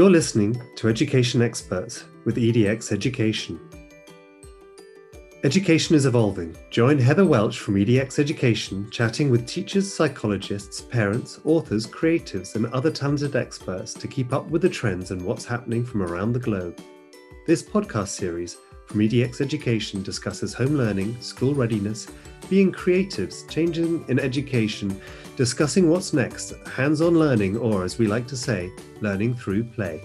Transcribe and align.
You're 0.00 0.08
listening 0.08 0.58
to 0.76 0.88
Education 0.88 1.42
Experts 1.42 2.04
with 2.24 2.36
EDX 2.36 2.90
Education. 2.90 3.60
Education 5.44 5.94
is 5.94 6.06
evolving. 6.06 6.56
Join 6.70 6.98
Heather 6.98 7.26
Welch 7.26 7.58
from 7.58 7.74
EDX 7.74 8.18
Education 8.18 8.88
chatting 8.90 9.28
with 9.28 9.46
teachers, 9.46 9.92
psychologists, 9.92 10.80
parents, 10.80 11.40
authors, 11.44 11.86
creatives, 11.86 12.54
and 12.54 12.64
other 12.68 12.90
talented 12.90 13.36
experts 13.36 13.92
to 13.92 14.08
keep 14.08 14.32
up 14.32 14.48
with 14.48 14.62
the 14.62 14.70
trends 14.70 15.10
and 15.10 15.20
what's 15.20 15.44
happening 15.44 15.84
from 15.84 16.00
around 16.00 16.32
the 16.32 16.40
globe. 16.40 16.80
This 17.46 17.62
podcast 17.62 18.08
series 18.08 18.56
from 18.90 18.98
EDX 18.98 19.40
Education 19.40 20.02
discusses 20.02 20.52
home 20.52 20.74
learning, 20.74 21.16
school 21.20 21.54
readiness, 21.54 22.08
being 22.48 22.72
creatives, 22.72 23.48
changing 23.48 24.04
in 24.08 24.18
education, 24.18 25.00
discussing 25.36 25.88
what's 25.88 26.12
next, 26.12 26.54
hands 26.66 27.00
on 27.00 27.16
learning, 27.16 27.56
or 27.56 27.84
as 27.84 27.98
we 27.98 28.08
like 28.08 28.26
to 28.26 28.36
say, 28.36 28.68
learning 29.00 29.32
through 29.32 29.62
play. 29.62 30.00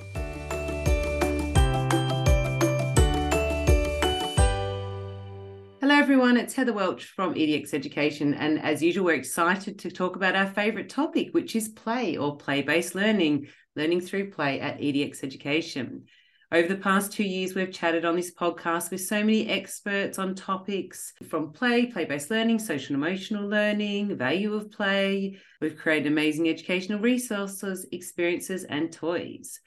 Hello, 5.81 5.95
everyone. 5.95 6.37
It's 6.37 6.53
Heather 6.53 6.73
Welch 6.73 7.05
from 7.05 7.33
EDX 7.33 7.73
Education. 7.73 8.35
And 8.35 8.61
as 8.61 8.83
usual, 8.83 9.05
we're 9.05 9.15
excited 9.15 9.79
to 9.79 9.89
talk 9.89 10.15
about 10.15 10.35
our 10.35 10.45
favorite 10.45 10.89
topic, 10.89 11.29
which 11.31 11.55
is 11.55 11.69
play 11.69 12.17
or 12.17 12.37
play 12.37 12.61
based 12.61 12.93
learning, 12.93 13.47
learning 13.75 14.01
through 14.01 14.29
play 14.29 14.59
at 14.59 14.79
EDX 14.79 15.23
Education. 15.23 16.03
Over 16.51 16.67
the 16.67 16.75
past 16.75 17.11
two 17.11 17.23
years, 17.23 17.55
we've 17.55 17.71
chatted 17.71 18.05
on 18.05 18.15
this 18.15 18.33
podcast 18.33 18.91
with 18.91 19.01
so 19.01 19.17
many 19.17 19.49
experts 19.49 20.19
on 20.19 20.35
topics 20.35 21.11
from 21.27 21.51
play, 21.51 21.87
play 21.87 22.05
based 22.05 22.29
learning, 22.29 22.59
social 22.59 22.95
and 22.95 23.03
emotional 23.03 23.47
learning, 23.47 24.15
value 24.15 24.53
of 24.53 24.71
play. 24.71 25.39
We've 25.59 25.77
created 25.77 26.11
amazing 26.11 26.47
educational 26.47 26.99
resources, 26.99 27.87
experiences, 27.91 28.63
and 28.63 28.91
toys. 28.91 29.59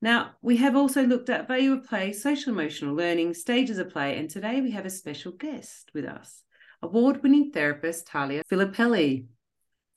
Now, 0.00 0.30
we 0.40 0.56
have 0.58 0.76
also 0.76 1.04
looked 1.04 1.30
at 1.30 1.48
value 1.48 1.72
of 1.72 1.84
play, 1.84 2.12
social 2.12 2.52
emotional 2.52 2.94
learning, 2.94 3.34
stages 3.34 3.78
of 3.78 3.90
play, 3.90 4.16
and 4.16 4.30
today 4.30 4.60
we 4.60 4.70
have 4.70 4.86
a 4.86 4.90
special 4.90 5.32
guest 5.32 5.90
with 5.94 6.04
us 6.04 6.44
award 6.82 7.22
winning 7.22 7.50
therapist 7.50 8.06
Talia 8.06 8.42
Filippelli 8.50 9.26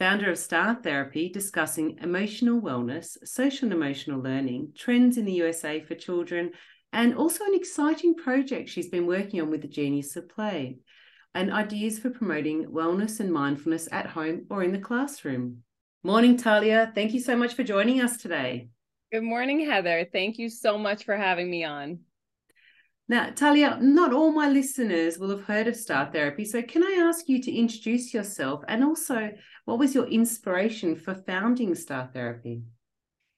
founder 0.03 0.29
of 0.29 0.37
Starr 0.37 0.75
Therapy, 0.83 1.29
discussing 1.29 1.97
emotional 2.01 2.59
wellness, 2.59 3.17
social 3.23 3.67
and 3.67 3.73
emotional 3.73 4.19
learning, 4.19 4.73
trends 4.75 5.17
in 5.17 5.23
the 5.23 5.31
USA 5.31 5.79
for 5.79 5.95
children, 5.95 6.51
and 6.91 7.15
also 7.15 7.45
an 7.45 7.55
exciting 7.55 8.13
project 8.13 8.67
she's 8.67 8.89
been 8.89 9.07
working 9.07 9.39
on 9.39 9.49
with 9.49 9.61
the 9.61 9.67
Genius 9.69 10.17
of 10.17 10.27
Play, 10.27 10.79
and 11.33 11.53
ideas 11.53 11.99
for 11.99 12.09
promoting 12.09 12.65
wellness 12.65 13.21
and 13.21 13.31
mindfulness 13.31 13.87
at 13.93 14.07
home 14.07 14.45
or 14.49 14.61
in 14.61 14.73
the 14.73 14.77
classroom. 14.77 15.59
Morning, 16.03 16.35
Talia. 16.35 16.91
Thank 16.93 17.13
you 17.13 17.21
so 17.21 17.37
much 17.37 17.53
for 17.53 17.63
joining 17.63 18.01
us 18.01 18.17
today. 18.17 18.67
Good 19.09 19.23
morning, 19.23 19.65
Heather. 19.65 20.05
Thank 20.11 20.37
you 20.37 20.49
so 20.49 20.77
much 20.77 21.05
for 21.05 21.15
having 21.15 21.49
me 21.49 21.63
on. 21.63 21.99
Now, 23.09 23.31
Talia, 23.31 23.77
not 23.81 24.13
all 24.13 24.31
my 24.31 24.47
listeners 24.47 25.19
will 25.19 25.29
have 25.29 25.43
heard 25.43 25.67
of 25.67 25.75
Starr 25.75 26.09
Therapy. 26.11 26.45
So, 26.45 26.61
can 26.61 26.83
I 26.83 27.05
ask 27.07 27.27
you 27.27 27.41
to 27.41 27.51
introduce 27.51 28.13
yourself 28.13 28.63
and 28.67 28.83
also 28.83 29.31
what 29.65 29.79
was 29.79 29.93
your 29.93 30.07
inspiration 30.07 30.95
for 30.95 31.13
founding 31.13 31.75
Starr 31.75 32.09
Therapy? 32.13 32.63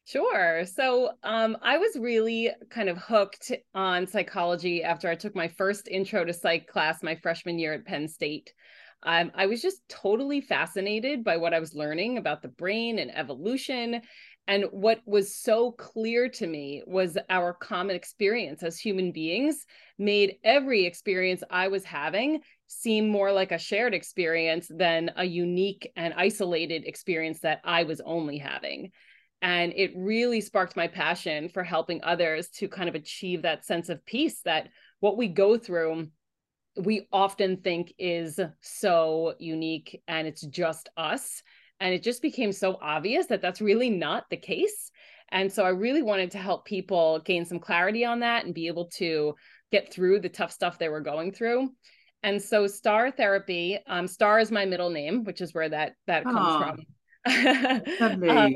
Sure. 0.08 0.66
So 0.66 1.14
um, 1.24 1.58
I 1.64 1.80
was 1.80 1.98
really 1.98 2.52
kind 2.70 2.90
of 2.90 2.98
hooked 2.98 3.52
on 3.74 4.06
psychology 4.06 4.84
after 4.84 5.10
I 5.10 5.16
took 5.16 5.36
my 5.36 5.48
first 5.48 5.88
intro 5.88 6.24
to 6.24 6.32
psych 6.32 6.68
class 6.68 7.02
my 7.02 7.16
freshman 7.16 7.58
year 7.58 7.74
at 7.74 7.86
Penn 7.86 8.08
State. 8.08 8.54
Um, 9.02 9.32
I 9.34 9.48
was 9.48 9.64
just 9.64 9.82
totally 9.90 10.42
fascinated 10.42 11.24
by 11.24 11.38
what 11.38 11.56
I 11.56 11.60
was 11.60 11.74
learning 11.74 12.20
about 12.20 12.44
the 12.44 12.50
brain 12.50 13.00
and 13.00 13.16
evolution. 13.16 14.02
And 14.48 14.66
what 14.72 15.02
was 15.06 15.36
so 15.36 15.72
clear 15.72 16.30
to 16.30 16.46
me 16.46 16.84
was 16.86 17.18
our 17.30 17.52
common 17.54 17.96
experience 17.96 18.62
as 18.62 18.78
human 18.78 19.12
beings 19.12 19.66
made 19.98 20.36
every 20.44 20.86
experience 20.86 21.42
I 21.50 21.68
was 21.70 21.84
having 21.84 22.42
seem 22.68 23.10
more 23.10 23.32
like 23.32 23.52
a 23.52 23.58
shared 23.58 23.96
experience 23.96 24.68
than 24.70 25.12
a 25.16 25.26
unique 25.26 25.92
and 25.96 26.14
isolated 26.16 26.86
experience 26.86 27.40
that 27.40 27.62
I 27.64 27.84
was 27.84 28.02
only 28.02 28.38
having. 28.38 28.92
And 29.42 29.74
it 29.76 29.94
really 29.96 30.42
sparked 30.42 30.76
my 30.76 30.88
passion 30.88 31.50
for 31.50 31.64
helping 31.64 32.04
others 32.04 32.50
to 32.58 32.68
kind 32.68 32.90
of 32.90 32.96
achieve 32.96 33.42
that 33.44 33.66
sense 33.66 33.90
of 33.90 34.06
peace 34.06 34.42
that 34.42 34.70
what 35.00 35.18
we 35.18 35.28
go 35.28 35.58
through, 35.58 36.08
we 36.78 37.08
often 37.12 37.58
think 37.58 37.94
is 37.98 38.40
so 38.62 39.36
unique 39.40 40.02
and 40.08 40.28
it's 40.28 40.46
just 40.46 40.90
us. 40.98 41.42
And 41.80 41.94
it 41.94 42.04
just 42.04 42.22
became 42.22 42.52
so 42.52 42.78
obvious 42.82 43.26
that 43.28 43.42
that's 43.42 43.62
really 43.62 43.90
not 43.90 44.30
the 44.30 44.38
case. 44.38 44.92
And 45.30 45.52
so 45.52 45.66
I 45.66 45.70
really 45.70 46.04
wanted 46.04 46.32
to 46.32 46.38
help 46.38 46.66
people 46.66 47.20
gain 47.26 47.46
some 47.46 47.60
clarity 47.60 48.06
on 48.06 48.20
that 48.20 48.46
and 48.46 48.54
be 48.54 48.68
able 48.68 48.88
to 48.98 49.36
get 49.72 49.92
through 49.92 50.20
the 50.20 50.30
tough 50.30 50.52
stuff 50.52 50.78
they 50.78 50.90
were 50.90 51.02
going 51.02 51.32
through. 51.32 51.70
And 52.24 52.42
so 52.42 52.68
Starr 52.68 53.12
Therapy, 53.12 53.78
um, 53.88 54.08
Starr 54.08 54.40
is 54.40 54.52
my 54.52 54.66
middle 54.66 54.90
name, 54.90 55.24
which 55.24 55.42
is 55.42 55.54
where 55.54 55.70
that 55.70 55.94
that 56.08 56.24
comes 56.24 56.56
from. 56.64 56.80
um, 58.30 58.56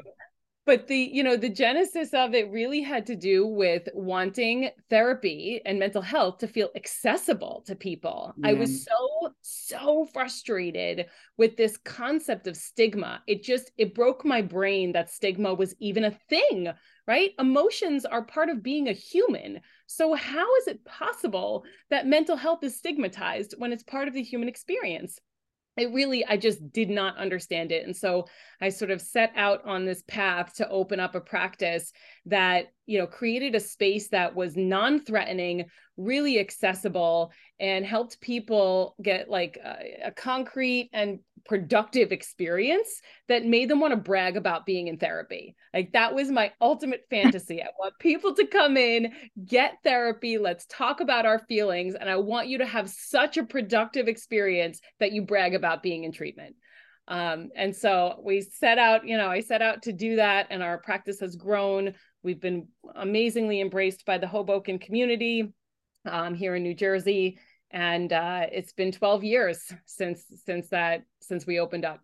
but 0.69 0.87
the 0.87 1.09
you 1.11 1.23
know 1.23 1.35
the 1.35 1.49
genesis 1.49 2.13
of 2.13 2.35
it 2.35 2.47
really 2.51 2.79
had 2.79 3.03
to 3.03 3.15
do 3.15 3.47
with 3.47 3.89
wanting 3.95 4.69
therapy 4.87 5.59
and 5.65 5.79
mental 5.79 6.03
health 6.03 6.37
to 6.37 6.47
feel 6.47 6.69
accessible 6.75 7.63
to 7.65 7.75
people. 7.75 8.35
Yeah. 8.37 8.49
i 8.49 8.53
was 8.53 8.85
so 8.85 9.33
so 9.41 10.05
frustrated 10.13 11.07
with 11.37 11.57
this 11.57 11.75
concept 11.77 12.45
of 12.45 12.55
stigma. 12.55 13.23
It 13.25 13.41
just 13.41 13.71
it 13.79 13.95
broke 13.95 14.23
my 14.23 14.43
brain 14.43 14.91
that 14.91 15.09
stigma 15.09 15.55
was 15.55 15.73
even 15.79 16.03
a 16.03 16.17
thing 16.29 16.69
right? 17.07 17.31
Emotions 17.39 18.05
are 18.05 18.23
part 18.23 18.49
of 18.49 18.61
being 18.61 18.87
a 18.87 18.93
human. 18.93 19.61
So 19.87 20.13
how 20.13 20.55
is 20.57 20.67
it 20.67 20.85
possible 20.85 21.63
that 21.89 22.05
mental 22.05 22.35
health 22.35 22.63
is 22.63 22.77
stigmatized 22.77 23.55
when 23.57 23.73
it's 23.73 23.81
part 23.81 24.07
of 24.07 24.13
the 24.13 24.21
human 24.21 24.47
experience 24.47 25.19
it 25.79 25.91
really 25.93 26.25
i 26.25 26.37
just 26.37 26.71
did 26.71 26.89
not 26.89 27.17
understand 27.17 27.71
it. 27.71 27.85
And 27.85 27.95
so 27.95 28.27
i 28.61 28.69
sort 28.69 28.91
of 28.91 29.01
set 29.01 29.31
out 29.35 29.65
on 29.65 29.85
this 29.85 30.03
path 30.07 30.53
to 30.55 30.69
open 30.69 30.99
up 30.99 31.15
a 31.15 31.21
practice 31.21 31.91
that 32.25 32.71
you 32.85 32.99
know 32.99 33.07
created 33.07 33.55
a 33.55 33.59
space 33.59 34.09
that 34.09 34.35
was 34.35 34.55
non-threatening 34.57 35.65
really 35.97 36.39
accessible 36.39 37.31
and 37.59 37.85
helped 37.85 38.21
people 38.21 38.95
get 39.01 39.29
like 39.29 39.57
a, 39.63 40.07
a 40.07 40.11
concrete 40.11 40.89
and 40.93 41.19
productive 41.45 42.11
experience 42.11 43.01
that 43.27 43.45
made 43.45 43.69
them 43.69 43.79
want 43.79 43.91
to 43.91 43.97
brag 43.97 44.37
about 44.37 44.65
being 44.65 44.87
in 44.87 44.97
therapy. 44.97 45.55
Like 45.73 45.93
that 45.93 46.13
was 46.13 46.29
my 46.29 46.51
ultimate 46.61 47.05
fantasy. 47.09 47.61
I 47.61 47.67
want 47.79 47.93
people 47.99 48.35
to 48.35 48.47
come 48.47 48.77
in, 48.77 49.13
get 49.45 49.77
therapy, 49.83 50.37
let's 50.37 50.65
talk 50.67 51.01
about 51.01 51.25
our 51.25 51.39
feelings 51.39 51.95
and 51.95 52.09
I 52.09 52.17
want 52.17 52.47
you 52.47 52.59
to 52.59 52.65
have 52.65 52.89
such 52.89 53.37
a 53.37 53.45
productive 53.45 54.07
experience 54.07 54.79
that 54.99 55.11
you 55.11 55.21
brag 55.21 55.55
about 55.55 55.83
being 55.83 56.03
in 56.03 56.11
treatment. 56.11 56.55
Um, 57.07 57.49
and 57.55 57.75
so 57.75 58.21
we 58.23 58.41
set 58.41 58.77
out, 58.77 59.07
you 59.07 59.17
know, 59.17 59.27
I 59.27 59.39
set 59.39 59.61
out 59.61 59.83
to 59.83 59.93
do 59.93 60.17
that 60.17 60.47
and 60.51 60.61
our 60.61 60.77
practice 60.77 61.19
has 61.21 61.35
grown. 61.35 61.95
We've 62.21 62.39
been 62.39 62.67
amazingly 62.95 63.61
embraced 63.61 64.05
by 64.05 64.19
the 64.19 64.27
Hoboken 64.27 64.77
community 64.77 65.51
um, 66.05 66.35
here 66.35 66.55
in 66.55 66.63
New 66.63 66.75
Jersey 66.75 67.39
and 67.71 68.11
uh, 68.11 68.45
it's 68.51 68.73
been 68.73 68.91
12 68.91 69.23
years 69.23 69.59
since 69.85 70.23
since 70.45 70.69
that 70.69 71.03
since 71.21 71.45
we 71.45 71.59
opened 71.59 71.85
up. 71.85 72.01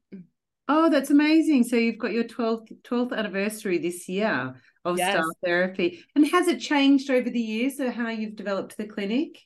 Oh 0.67 0.89
that's 0.89 1.09
amazing. 1.09 1.63
So 1.63 1.75
you've 1.75 1.97
got 1.97 2.11
your 2.11 2.23
12th 2.23 2.67
12th 2.83 3.15
anniversary 3.15 3.77
this 3.77 4.07
year 4.09 4.55
of 4.83 4.97
yes. 4.97 5.13
Starr 5.13 5.31
therapy. 5.43 6.03
And 6.15 6.27
has 6.27 6.47
it 6.47 6.59
changed 6.59 7.09
over 7.09 7.29
the 7.29 7.39
years 7.39 7.79
or 7.79 7.91
how 7.91 8.09
you've 8.09 8.35
developed 8.35 8.77
the 8.77 8.85
clinic? 8.85 9.39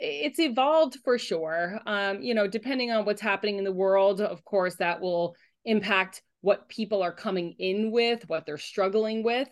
It's 0.00 0.40
evolved 0.40 0.98
for 1.04 1.18
sure. 1.18 1.80
Um, 1.86 2.22
you 2.22 2.34
know 2.34 2.46
depending 2.46 2.90
on 2.90 3.04
what's 3.04 3.20
happening 3.20 3.58
in 3.58 3.64
the 3.64 3.72
world 3.72 4.20
of 4.20 4.44
course 4.44 4.76
that 4.76 5.00
will 5.00 5.36
impact 5.64 6.22
what 6.40 6.68
people 6.68 7.02
are 7.02 7.12
coming 7.12 7.54
in 7.58 7.90
with 7.90 8.28
what 8.28 8.44
they're 8.44 8.58
struggling 8.58 9.22
with. 9.22 9.48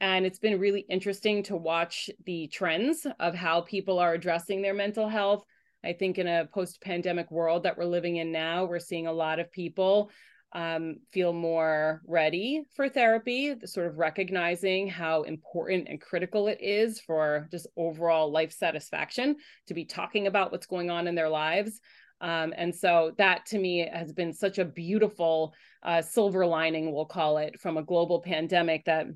And 0.00 0.24
it's 0.26 0.38
been 0.38 0.60
really 0.60 0.86
interesting 0.88 1.42
to 1.44 1.56
watch 1.56 2.08
the 2.24 2.46
trends 2.48 3.06
of 3.18 3.34
how 3.34 3.62
people 3.62 3.98
are 3.98 4.12
addressing 4.12 4.62
their 4.62 4.74
mental 4.74 5.08
health 5.08 5.44
I 5.86 5.92
think 5.92 6.18
in 6.18 6.26
a 6.26 6.48
post 6.52 6.82
pandemic 6.82 7.30
world 7.30 7.62
that 7.62 7.78
we're 7.78 7.84
living 7.84 8.16
in 8.16 8.32
now, 8.32 8.64
we're 8.64 8.80
seeing 8.80 9.06
a 9.06 9.12
lot 9.12 9.38
of 9.38 9.52
people 9.52 10.10
um, 10.52 10.96
feel 11.12 11.32
more 11.32 12.02
ready 12.06 12.62
for 12.74 12.88
therapy, 12.88 13.54
sort 13.64 13.86
of 13.86 13.98
recognizing 13.98 14.88
how 14.88 15.22
important 15.22 15.86
and 15.88 16.00
critical 16.00 16.48
it 16.48 16.58
is 16.60 17.00
for 17.00 17.46
just 17.50 17.66
overall 17.76 18.32
life 18.32 18.52
satisfaction 18.52 19.36
to 19.66 19.74
be 19.74 19.84
talking 19.84 20.26
about 20.26 20.50
what's 20.50 20.66
going 20.66 20.90
on 20.90 21.06
in 21.06 21.14
their 21.14 21.28
lives. 21.28 21.80
Um, 22.20 22.54
and 22.56 22.74
so 22.74 23.12
that 23.18 23.44
to 23.46 23.58
me 23.58 23.86
has 23.92 24.12
been 24.12 24.32
such 24.32 24.58
a 24.58 24.64
beautiful 24.64 25.54
uh, 25.82 26.00
silver 26.00 26.46
lining, 26.46 26.92
we'll 26.92 27.04
call 27.04 27.38
it, 27.38 27.60
from 27.60 27.76
a 27.76 27.82
global 27.82 28.22
pandemic 28.22 28.86
that 28.86 29.06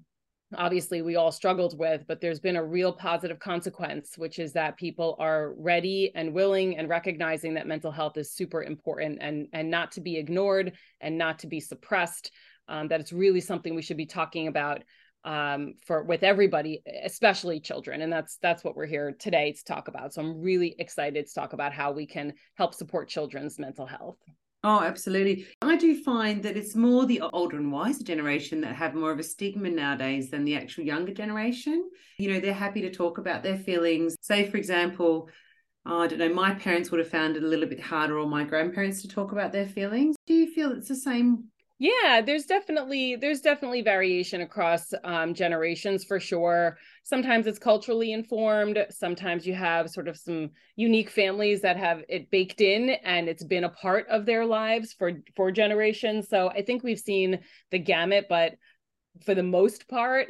obviously 0.57 1.03
we 1.03 1.17
all 1.17 1.33
struggled 1.33 1.79
with, 1.79 2.05
but 2.09 2.21
there's 2.21 2.41
been 2.41 2.57
a 2.57 2.65
real 2.65 2.93
positive 2.93 3.39
consequence, 3.39 4.19
which 4.19 4.39
is 4.39 4.53
that 4.53 4.77
people 4.77 5.17
are 5.19 5.55
ready 5.57 6.13
and 6.15 6.33
willing 6.33 6.77
and 6.77 6.89
recognizing 6.89 7.55
that 7.55 7.67
mental 7.67 7.93
health 7.93 8.17
is 8.17 8.33
super 8.33 8.63
important 8.63 9.19
and, 9.21 9.47
and 9.53 9.71
not 9.71 9.93
to 9.93 10.01
be 10.01 10.17
ignored 10.17 10.73
and 11.01 11.17
not 11.17 11.39
to 11.39 11.47
be 11.47 11.61
suppressed, 11.61 12.33
um, 12.69 12.89
that 12.89 13.01
it's 13.01 13.13
really 13.13 13.41
something 13.41 13.75
we 13.75 13.83
should 13.83 13.97
be 13.97 14.07
talking 14.07 14.49
about 14.49 14.83
um, 15.25 15.75
for 15.85 16.03
with 16.03 16.23
everybody, 16.23 16.83
especially 17.05 17.61
children. 17.61 18.01
And 18.01 18.13
that's 18.13 18.39
that's 18.41 18.65
what 18.65 18.75
we're 18.75 18.87
here 18.87 19.13
today 19.19 19.53
to 19.53 19.65
talk 19.65 19.89
about. 19.89 20.15
So 20.15 20.23
I'm 20.23 20.41
really 20.41 20.75
excited 20.79 21.27
to 21.27 21.35
talk 21.35 21.53
about 21.53 21.73
how 21.73 21.93
we 21.93 22.07
can 22.07 22.33
help 22.55 22.75
support 22.75 23.09
children's 23.09 23.59
mental 23.59 23.87
health. 23.87 24.17
Oh, 24.63 24.81
absolutely. 24.81 25.47
I 25.63 25.77
do 25.77 26.03
find 26.03 26.43
that 26.43 26.57
it's 26.57 26.77
more 26.77 27.07
the 27.07 27.23
older 27.33 27.57
and 27.57 27.73
wiser 27.73 28.05
generation 28.05 28.61
that 28.61 28.75
have 28.77 28.95
more 28.95 29.11
of 29.11 29.19
a 29.19 29.23
stigma 29.23 29.71
nowadays 29.71 30.31
than 30.31 30.45
the 30.45 30.57
actual 30.57 30.85
younger 30.85 31.15
generation. 31.15 31.89
You 32.19 32.33
know, 32.33 32.41
they're 32.41 32.53
happy 32.53 32.83
to 32.83 32.91
talk 32.91 33.17
about 33.17 33.43
their 33.43 33.57
feelings. 33.57 34.17
Say, 34.21 34.51
for 34.51 34.59
example, 34.59 35.31
oh, 35.87 36.01
I 36.03 36.07
don't 36.09 36.19
know, 36.19 36.35
my 36.35 36.53
parents 36.55 36.91
would 36.91 37.01
have 37.01 37.09
found 37.09 37.37
it 37.37 37.43
a 37.43 37.47
little 37.47 37.69
bit 37.69 37.81
harder 37.81 38.19
or 38.19 38.27
my 38.27 38.45
grandparents 38.45 39.01
to 39.03 39.09
talk 39.09 39.33
about 39.33 39.53
their 39.53 39.67
feelings. 39.67 40.17
Do 40.27 40.35
you 40.35 40.53
feel 40.53 40.73
it's 40.73 40.89
the 40.89 40.97
same 40.97 41.45
yeah 41.81 42.21
there's 42.21 42.45
definitely 42.45 43.17
there's 43.17 43.41
definitely 43.41 43.81
variation 43.81 44.43
across 44.43 44.93
um, 45.03 45.33
generations 45.33 46.05
for 46.05 46.21
sure 46.21 46.77
sometimes 47.03 47.47
it's 47.47 47.59
culturally 47.59 48.13
informed. 48.13 48.79
Sometimes 48.91 49.47
you 49.47 49.55
have 49.55 49.91
sort 49.91 50.09
of 50.09 50.17
some 50.17 50.51
unique 50.77 51.11
families 51.11 51.63
that 51.63 51.77
have 51.77 52.03
it 52.09 52.31
baked 52.31 52.61
in 52.61 52.91
and 52.91 53.29
it's 53.29 53.45
been 53.45 53.65
a 53.65 53.71
part 53.71 54.07
of 54.09 54.27
their 54.27 54.47
lives 54.47 54.93
for 54.93 55.13
for 55.37 55.51
generations. 55.51 56.29
So 56.29 56.49
i 56.49 56.63
think 56.63 56.83
we've 56.83 56.99
seen 56.99 57.41
the 57.71 57.79
gamut 57.79 58.27
but 58.29 58.55
for 59.25 59.35
the 59.35 59.43
most 59.43 59.89
part 59.89 60.29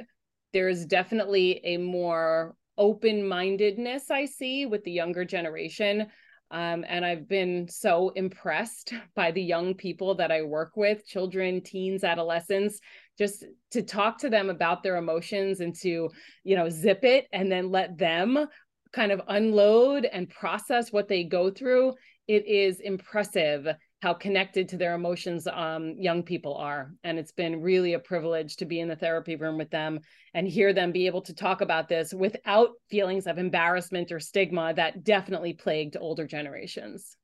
there's 0.52 0.84
definitely 0.86 1.60
a 1.64 1.76
more 1.76 2.56
open 2.78 3.26
mindedness 3.26 4.10
i 4.10 4.24
see 4.24 4.66
with 4.66 4.82
the 4.84 4.92
younger 4.92 5.24
generation. 5.24 6.06
Um, 6.52 6.84
and 6.88 7.04
I've 7.04 7.28
been 7.28 7.68
so 7.68 8.08
impressed 8.10 8.92
by 9.14 9.30
the 9.30 9.42
young 9.42 9.74
people 9.74 10.16
that 10.16 10.32
I 10.32 10.42
work 10.42 10.72
with, 10.76 11.06
children, 11.06 11.60
teens, 11.60 12.02
adolescents, 12.02 12.80
just 13.20 13.44
to 13.70 13.82
talk 13.82 14.16
to 14.16 14.30
them 14.30 14.48
about 14.48 14.82
their 14.82 14.96
emotions 14.96 15.60
and 15.60 15.74
to, 15.74 16.08
you 16.42 16.56
know, 16.56 16.70
zip 16.70 17.04
it 17.04 17.26
and 17.34 17.52
then 17.52 17.70
let 17.70 17.98
them 17.98 18.46
kind 18.94 19.12
of 19.12 19.20
unload 19.28 20.06
and 20.06 20.30
process 20.30 20.90
what 20.90 21.06
they 21.06 21.22
go 21.22 21.50
through. 21.50 21.92
It 22.26 22.46
is 22.46 22.80
impressive 22.80 23.68
how 24.00 24.14
connected 24.14 24.70
to 24.70 24.78
their 24.78 24.94
emotions 24.94 25.46
um, 25.46 25.96
young 25.98 26.22
people 26.22 26.54
are. 26.54 26.94
And 27.04 27.18
it's 27.18 27.32
been 27.32 27.60
really 27.60 27.92
a 27.92 27.98
privilege 27.98 28.56
to 28.56 28.64
be 28.64 28.80
in 28.80 28.88
the 28.88 28.96
therapy 28.96 29.36
room 29.36 29.58
with 29.58 29.68
them 29.68 30.00
and 30.32 30.48
hear 30.48 30.72
them 30.72 30.90
be 30.90 31.06
able 31.06 31.20
to 31.20 31.34
talk 31.34 31.60
about 31.60 31.90
this 31.90 32.14
without 32.14 32.70
feelings 32.88 33.26
of 33.26 33.36
embarrassment 33.36 34.10
or 34.12 34.18
stigma 34.18 34.72
that 34.72 35.04
definitely 35.04 35.52
plagued 35.52 35.98
older 36.00 36.26
generations. 36.26 37.18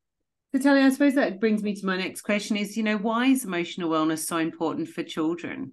so 0.53 0.59
Natalia, 0.59 0.85
I 0.85 0.91
suppose 0.91 1.15
that 1.15 1.41
brings 1.41 1.63
me 1.63 1.75
to 1.75 1.87
my 1.87 1.97
next 1.97 2.21
question 2.21 2.59
is, 2.59 2.77
you 2.77 2.83
know, 2.83 2.99
why 2.99 3.29
is 3.29 3.47
emotional 3.47 3.89
wellness 3.89 4.27
so 4.27 4.37
important 4.37 4.89
for 4.89 5.03
children? 5.03 5.73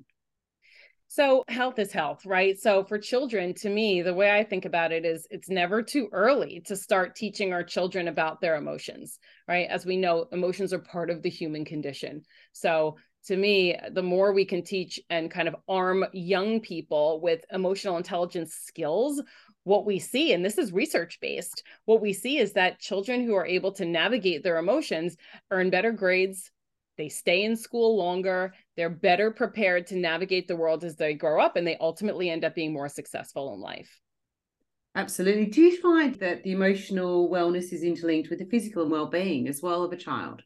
So, 1.16 1.44
health 1.48 1.78
is 1.78 1.92
health, 1.92 2.26
right? 2.26 2.60
So, 2.60 2.84
for 2.84 2.98
children, 2.98 3.54
to 3.58 3.70
me, 3.70 4.02
the 4.02 4.16
way 4.16 4.32
I 4.32 4.44
think 4.44 4.66
about 4.66 4.92
it 4.92 5.06
is 5.06 5.28
it's 5.30 5.48
never 5.48 5.84
too 5.84 6.10
early 6.12 6.64
to 6.66 6.76
start 6.76 7.16
teaching 7.16 7.54
our 7.54 7.64
children 7.64 8.08
about 8.08 8.42
their 8.42 8.56
emotions, 8.56 9.20
right? 9.48 9.68
As 9.70 9.86
we 9.86 9.96
know, 9.96 10.26
emotions 10.32 10.74
are 10.74 10.80
part 10.80 11.12
of 11.12 11.22
the 11.22 11.30
human 11.30 11.66
condition. 11.66 12.24
So, 12.52 12.98
to 13.28 13.38
me, 13.38 13.78
the 13.92 14.02
more 14.02 14.34
we 14.34 14.44
can 14.44 14.64
teach 14.64 15.00
and 15.12 15.30
kind 15.30 15.48
of 15.48 15.56
arm 15.70 16.04
young 16.14 16.62
people 16.62 17.22
with 17.22 17.46
emotional 17.52 17.98
intelligence 17.98 18.56
skills, 18.56 19.22
what 19.66 19.86
we 19.86 20.00
see, 20.00 20.34
and 20.34 20.44
this 20.44 20.58
is 20.58 20.74
research 20.74 21.20
based, 21.22 21.62
what 21.86 22.02
we 22.02 22.14
see 22.14 22.40
is 22.40 22.54
that 22.54 22.80
children 22.80 23.24
who 23.24 23.36
are 23.36 23.46
able 23.46 23.72
to 23.74 23.86
navigate 23.86 24.42
their 24.42 24.58
emotions 24.58 25.16
earn 25.52 25.70
better 25.70 25.92
grades, 25.92 26.50
they 26.98 27.10
stay 27.10 27.44
in 27.44 27.56
school 27.56 27.98
longer. 27.98 28.54
They're 28.78 28.90
better 28.90 29.32
prepared 29.32 29.88
to 29.88 29.96
navigate 29.96 30.48
the 30.48 30.56
world 30.56 30.84
as 30.84 30.96
they 30.96 31.14
grow 31.14 31.42
up 31.42 31.56
and 31.56 31.66
they 31.66 31.78
ultimately 31.78 32.30
end 32.30 32.46
up 32.46 32.56
being 32.56 32.74
more 32.74 32.90
successful 32.90 33.54
in 33.54 33.60
life. 33.60 34.00
Absolutely. 34.96 35.48
Do 35.48 35.62
you 35.62 35.82
find 35.82 36.14
that 36.16 36.44
the 36.44 36.52
emotional 36.52 37.30
wellness 37.30 37.74
is 37.74 37.84
interlinked 37.84 38.30
with 38.30 38.40
the 38.40 38.46
physical 38.46 38.84
and 38.84 38.92
well-being 38.92 39.48
as 39.48 39.62
well 39.62 39.84
of 39.84 39.92
a 39.92 39.98
child? 39.98 40.44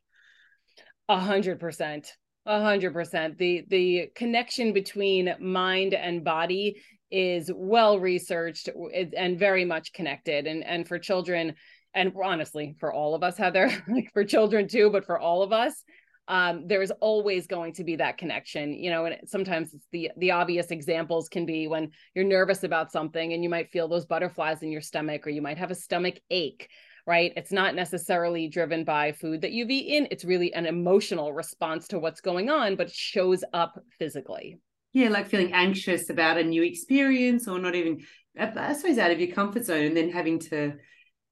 A 1.09 1.19
hundred 1.19 1.59
percent. 1.59 2.13
A 2.45 2.61
hundred 2.61 2.93
percent. 2.93 3.37
The 3.37 3.65
the 3.67 4.09
connection 4.15 4.71
between 4.71 5.35
mind 5.39 5.93
and 5.93 6.23
body 6.23 6.81
is 7.11 7.51
well 7.53 7.99
researched 7.99 8.69
and 9.17 9.37
very 9.37 9.65
much 9.65 9.91
connected. 9.91 10.47
And 10.47 10.63
and 10.63 10.87
for 10.87 10.97
children 10.97 11.55
and 11.93 12.13
honestly 12.23 12.75
for 12.79 12.93
all 12.93 13.15
of 13.15 13.23
us 13.23 13.37
heather 13.37 13.71
like 13.87 14.11
for 14.13 14.23
children 14.23 14.67
too 14.67 14.89
but 14.89 15.05
for 15.05 15.19
all 15.19 15.41
of 15.41 15.51
us 15.51 15.83
um, 16.27 16.67
there's 16.67 16.91
always 16.99 17.47
going 17.47 17.73
to 17.73 17.83
be 17.83 17.95
that 17.95 18.17
connection 18.17 18.73
you 18.73 18.89
know 18.89 19.05
and 19.05 19.17
sometimes 19.25 19.73
it's 19.73 19.87
the 19.91 20.11
the 20.17 20.31
obvious 20.31 20.71
examples 20.71 21.29
can 21.29 21.45
be 21.45 21.67
when 21.67 21.91
you're 22.15 22.25
nervous 22.25 22.63
about 22.63 22.91
something 22.91 23.33
and 23.33 23.43
you 23.43 23.49
might 23.49 23.71
feel 23.71 23.87
those 23.87 24.05
butterflies 24.05 24.61
in 24.61 24.71
your 24.71 24.81
stomach 24.81 25.25
or 25.25 25.29
you 25.29 25.41
might 25.41 25.57
have 25.57 25.71
a 25.71 25.75
stomach 25.75 26.15
ache 26.29 26.69
right? 27.05 27.31
It's 27.37 27.53
not 27.53 27.73
necessarily 27.73 28.49
driven 28.49 28.83
by 28.83 29.13
food 29.13 29.39
that 29.39 29.53
you've 29.53 29.69
eaten. 29.69 30.09
It's 30.11 30.25
really 30.25 30.53
an 30.53 30.65
emotional 30.65 31.31
response 31.31 31.87
to 31.87 31.99
what's 31.99 32.19
going 32.19 32.49
on 32.49 32.75
but 32.75 32.91
shows 32.91 33.45
up 33.53 33.79
physically. 33.97 34.59
Yeah 34.91 35.09
like 35.09 35.29
feeling 35.29 35.53
anxious 35.53 36.09
about 36.09 36.37
a 36.37 36.43
new 36.43 36.63
experience 36.63 37.47
or 37.47 37.59
not 37.59 37.75
even 37.75 38.03
i 38.39 38.73
suppose 38.73 38.97
out 38.97 39.11
of 39.11 39.19
your 39.19 39.33
comfort 39.33 39.65
zone 39.65 39.85
and 39.85 39.97
then 39.97 40.09
having 40.09 40.39
to 40.39 40.73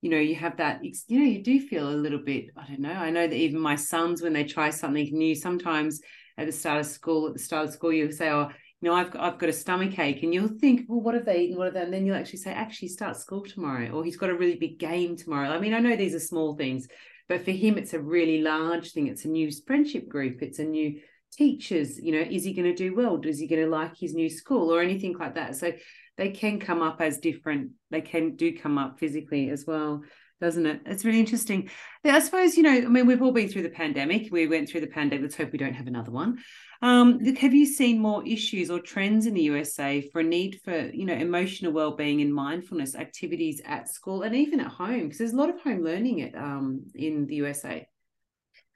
you 0.01 0.09
know 0.09 0.17
you 0.17 0.35
have 0.35 0.57
that 0.57 0.81
you 0.83 1.19
know 1.19 1.25
you 1.25 1.43
do 1.43 1.59
feel 1.59 1.89
a 1.89 1.95
little 1.95 2.19
bit 2.19 2.45
i 2.57 2.65
don't 2.67 2.79
know 2.79 2.91
i 2.91 3.09
know 3.09 3.27
that 3.27 3.35
even 3.35 3.59
my 3.59 3.75
sons 3.75 4.21
when 4.21 4.33
they 4.33 4.43
try 4.43 4.69
something 4.69 5.09
new 5.11 5.33
sometimes 5.33 6.01
at 6.37 6.45
the 6.45 6.51
start 6.51 6.79
of 6.79 6.85
school 6.85 7.27
at 7.27 7.33
the 7.33 7.39
start 7.39 7.67
of 7.67 7.73
school 7.73 7.91
you'll 7.91 8.11
say 8.11 8.29
oh 8.29 8.49
you 8.81 8.89
know 8.89 8.95
i've 8.95 9.11
got, 9.11 9.21
I've 9.23 9.39
got 9.39 9.49
a 9.49 9.53
stomach 9.53 9.97
ache 9.97 10.23
and 10.23 10.33
you'll 10.33 10.59
think 10.59 10.85
well 10.87 11.01
what 11.01 11.15
have 11.15 11.25
they 11.25 11.41
eaten? 11.41 11.57
What 11.57 11.65
have 11.65 11.73
they 11.73 11.81
and 11.81 11.93
then 11.93 12.05
you'll 12.05 12.15
actually 12.17 12.39
say 12.39 12.51
actually 12.51 12.89
start 12.89 13.17
school 13.17 13.43
tomorrow 13.43 13.89
or 13.89 14.03
he's 14.03 14.17
got 14.17 14.29
a 14.29 14.35
really 14.35 14.55
big 14.55 14.77
game 14.79 15.15
tomorrow. 15.15 15.49
I 15.49 15.59
mean 15.59 15.73
i 15.73 15.79
know 15.79 15.95
these 15.95 16.15
are 16.15 16.19
small 16.19 16.55
things 16.55 16.87
but 17.27 17.43
for 17.43 17.51
him 17.51 17.77
it's 17.77 17.93
a 17.93 17.99
really 17.99 18.41
large 18.41 18.91
thing. 18.91 19.07
It's 19.07 19.25
a 19.25 19.29
new 19.29 19.49
friendship 19.65 20.07
group. 20.07 20.43
It's 20.43 20.59
a 20.59 20.63
new 20.63 20.99
teachers 21.31 21.99
you 21.99 22.13
know 22.13 22.25
is 22.29 22.43
he 22.43 22.53
going 22.53 22.69
to 22.69 22.75
do 22.75 22.95
well? 22.95 23.19
Is 23.23 23.39
he 23.39 23.47
going 23.47 23.63
to 23.63 23.69
like 23.69 23.97
his 23.97 24.13
new 24.13 24.29
school 24.29 24.73
or 24.73 24.81
anything 24.81 25.17
like 25.17 25.35
that? 25.35 25.55
So 25.55 25.71
they 26.17 26.29
can 26.29 26.59
come 26.59 26.81
up 26.81 27.01
as 27.01 27.17
different 27.17 27.71
they 27.91 28.01
can 28.01 28.35
do 28.35 28.57
come 28.57 28.77
up 28.77 28.99
physically 28.99 29.49
as 29.49 29.65
well 29.65 30.03
doesn't 30.41 30.65
it? 30.65 30.81
It's 30.85 31.05
really 31.05 31.19
interesting. 31.19 31.69
I 32.03 32.19
suppose 32.19 32.57
you 32.57 32.63
know 32.63 32.71
i 32.71 32.81
mean 32.81 33.05
we've 33.05 33.21
all 33.21 33.31
been 33.31 33.49
through 33.49 33.63
the 33.63 33.69
pandemic. 33.69 34.31
We 34.31 34.47
went 34.47 34.69
through 34.69 34.81
the 34.81 34.87
pandemic. 34.87 35.23
Let's 35.23 35.37
hope 35.37 35.51
we 35.51 35.57
don't 35.57 35.73
have 35.73 35.87
another 35.87 36.11
one. 36.11 36.39
Um, 36.81 37.23
have 37.23 37.53
you 37.53 37.65
seen 37.65 37.99
more 37.99 38.25
issues 38.27 38.69
or 38.69 38.79
trends 38.79 39.25
in 39.25 39.33
the 39.33 39.43
usa 39.43 40.01
for 40.11 40.19
a 40.19 40.23
need 40.23 40.59
for 40.63 40.77
you 40.89 41.05
know 41.05 41.13
emotional 41.13 41.71
well-being 41.71 42.21
and 42.21 42.33
mindfulness 42.33 42.95
activities 42.95 43.61
at 43.65 43.89
school 43.89 44.23
and 44.23 44.35
even 44.35 44.59
at 44.59 44.67
home? 44.67 45.03
Because 45.03 45.19
there's 45.19 45.33
a 45.33 45.37
lot 45.37 45.49
of 45.49 45.61
home 45.61 45.83
learning 45.83 46.21
at, 46.21 46.35
um, 46.35 46.85
in 46.93 47.27
the 47.27 47.35
usa 47.35 47.87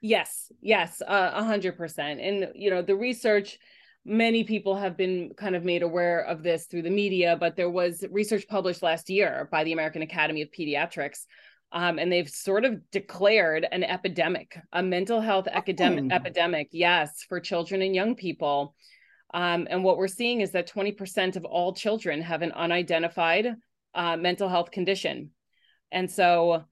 yes 0.00 0.50
yes 0.62 1.02
a 1.06 1.44
hundred 1.44 1.76
percent. 1.76 2.20
And 2.20 2.48
you 2.54 2.70
know 2.70 2.82
the 2.82 2.96
research 2.96 3.58
many 4.04 4.44
people 4.44 4.76
have 4.76 4.96
been 4.96 5.32
kind 5.36 5.54
of 5.54 5.64
made 5.64 5.82
aware 5.82 6.20
of 6.20 6.42
this 6.42 6.66
through 6.66 6.82
the 6.82 6.90
media, 6.90 7.36
but 7.38 7.56
there 7.56 7.70
was 7.70 8.04
research 8.10 8.46
published 8.48 8.82
last 8.82 9.10
year 9.10 9.48
by 9.50 9.64
the 9.64 9.72
American 9.72 10.02
Academy 10.02 10.42
of 10.42 10.50
Pediatrics. 10.50 11.26
Um, 11.72 11.98
and 11.98 12.10
they've 12.10 12.28
sort 12.28 12.64
of 12.64 12.90
declared 12.90 13.66
an 13.70 13.84
epidemic, 13.84 14.58
a 14.72 14.82
mental 14.82 15.20
health 15.20 15.46
academic 15.50 16.06
oh. 16.10 16.14
epidemic, 16.14 16.68
yes, 16.72 17.24
for 17.28 17.38
children 17.38 17.82
and 17.82 17.94
young 17.94 18.16
people. 18.16 18.74
Um, 19.32 19.68
and 19.70 19.84
what 19.84 19.96
we're 19.96 20.08
seeing 20.08 20.40
is 20.40 20.50
that 20.52 20.68
20% 20.68 21.36
of 21.36 21.44
all 21.44 21.72
children 21.72 22.22
have 22.22 22.42
an 22.42 22.50
unidentified 22.52 23.54
uh, 23.94 24.16
mental 24.16 24.48
health 24.48 24.72
condition. 24.72 25.30
And 25.92 26.10
so 26.10 26.64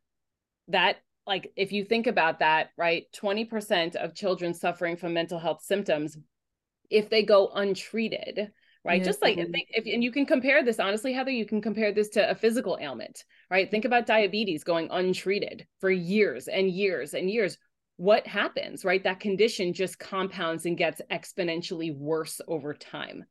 that 0.68 0.96
like 1.26 1.52
if 1.56 1.72
you 1.72 1.84
think 1.84 2.06
about 2.06 2.40
that 2.40 2.70
right 2.76 3.04
20% 3.14 3.96
of 3.96 4.14
children 4.14 4.54
suffering 4.54 4.96
from 4.96 5.14
mental 5.14 5.38
health 5.38 5.62
symptoms 5.62 6.16
if 6.90 7.10
they 7.10 7.22
go 7.22 7.48
untreated 7.48 8.50
right? 8.84 9.04
Just 9.04 9.22
like 9.22 9.36
mm-hmm. 9.36 9.54
if, 9.54 9.86
if, 9.86 9.94
and 9.94 10.02
you 10.02 10.10
can 10.10 10.24
compare 10.24 10.64
this 10.64 10.80
honestly, 10.80 11.12
Heather, 11.12 11.30
you 11.30 11.44
can 11.44 11.60
compare 11.60 11.92
this 11.92 12.08
to 12.10 12.30
a 12.30 12.34
physical 12.34 12.78
ailment, 12.80 13.24
right? 13.50 13.70
Think 13.70 13.84
about 13.84 14.06
diabetes 14.06 14.64
going 14.64 14.88
untreated 14.90 15.66
for 15.80 15.90
years 15.90 16.48
and 16.48 16.70
years 16.70 17.14
and 17.14 17.30
years. 17.30 17.58
What 17.96 18.26
happens, 18.26 18.84
right? 18.84 19.02
That 19.02 19.20
condition 19.20 19.72
just 19.72 19.98
compounds 19.98 20.64
and 20.64 20.78
gets 20.78 21.02
exponentially 21.10 21.94
worse 21.96 22.40
over 22.48 22.72
time. 22.72 23.24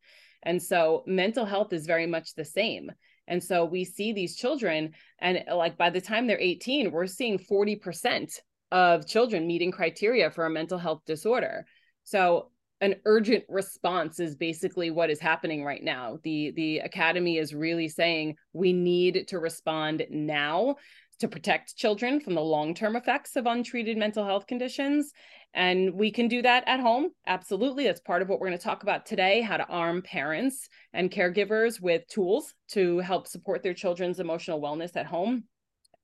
And 0.43 0.61
so 0.61 1.03
mental 1.07 1.45
health 1.45 1.73
is 1.73 1.85
very 1.85 2.05
much 2.05 2.35
the 2.35 2.45
same. 2.45 2.91
And 3.27 3.43
so 3.43 3.65
we 3.65 3.83
see 3.83 4.13
these 4.13 4.37
children, 4.37 4.93
and 5.19 5.43
like 5.53 5.77
by 5.77 5.89
the 5.89 5.99
time 5.99 6.27
they're 6.27 6.39
18, 6.39 6.91
we're 6.91 7.07
seeing 7.07 7.39
40% 7.39 8.39
of 8.71 9.07
children 9.07 9.47
meeting 9.47 9.71
criteria 9.71 10.29
for 10.29 10.45
a 10.45 10.49
mental 10.49 10.77
health 10.77 11.01
disorder. 11.05 11.65
So 12.03 12.51
an 12.81 12.95
urgent 13.05 13.43
response 13.49 14.19
is 14.19 14.35
basically 14.35 14.91
what 14.91 15.09
is 15.09 15.19
happening 15.19 15.63
right 15.63 15.83
now. 15.83 16.19
The 16.23 16.51
the 16.55 16.79
academy 16.79 17.37
is 17.37 17.53
really 17.53 17.87
saying 17.87 18.35
we 18.53 18.73
need 18.73 19.27
to 19.29 19.39
respond 19.39 20.05
now 20.09 20.75
to 21.19 21.27
protect 21.27 21.75
children 21.75 22.19
from 22.19 22.35
the 22.35 22.41
long 22.41 22.73
term 22.73 22.95
effects 22.95 23.35
of 23.35 23.45
untreated 23.45 23.97
mental 23.97 24.23
health 24.23 24.45
conditions. 24.47 25.13
And 25.53 25.93
we 25.95 26.11
can 26.11 26.27
do 26.27 26.43
that 26.43 26.63
at 26.67 26.79
home. 26.79 27.09
Absolutely. 27.25 27.85
That's 27.85 28.01
part 28.01 28.21
of 28.21 28.29
what 28.29 28.39
we're 28.39 28.47
going 28.47 28.59
to 28.59 28.63
talk 28.63 28.83
about 28.83 29.05
today 29.05 29.41
how 29.41 29.57
to 29.57 29.67
arm 29.67 30.03
parents 30.03 30.69
and 30.93 31.09
caregivers 31.09 31.81
with 31.81 32.07
tools 32.07 32.53
to 32.69 32.99
help 32.99 33.27
support 33.27 33.63
their 33.63 33.73
children's 33.73 34.19
emotional 34.19 34.61
wellness 34.61 34.95
at 34.95 35.07
home. 35.07 35.45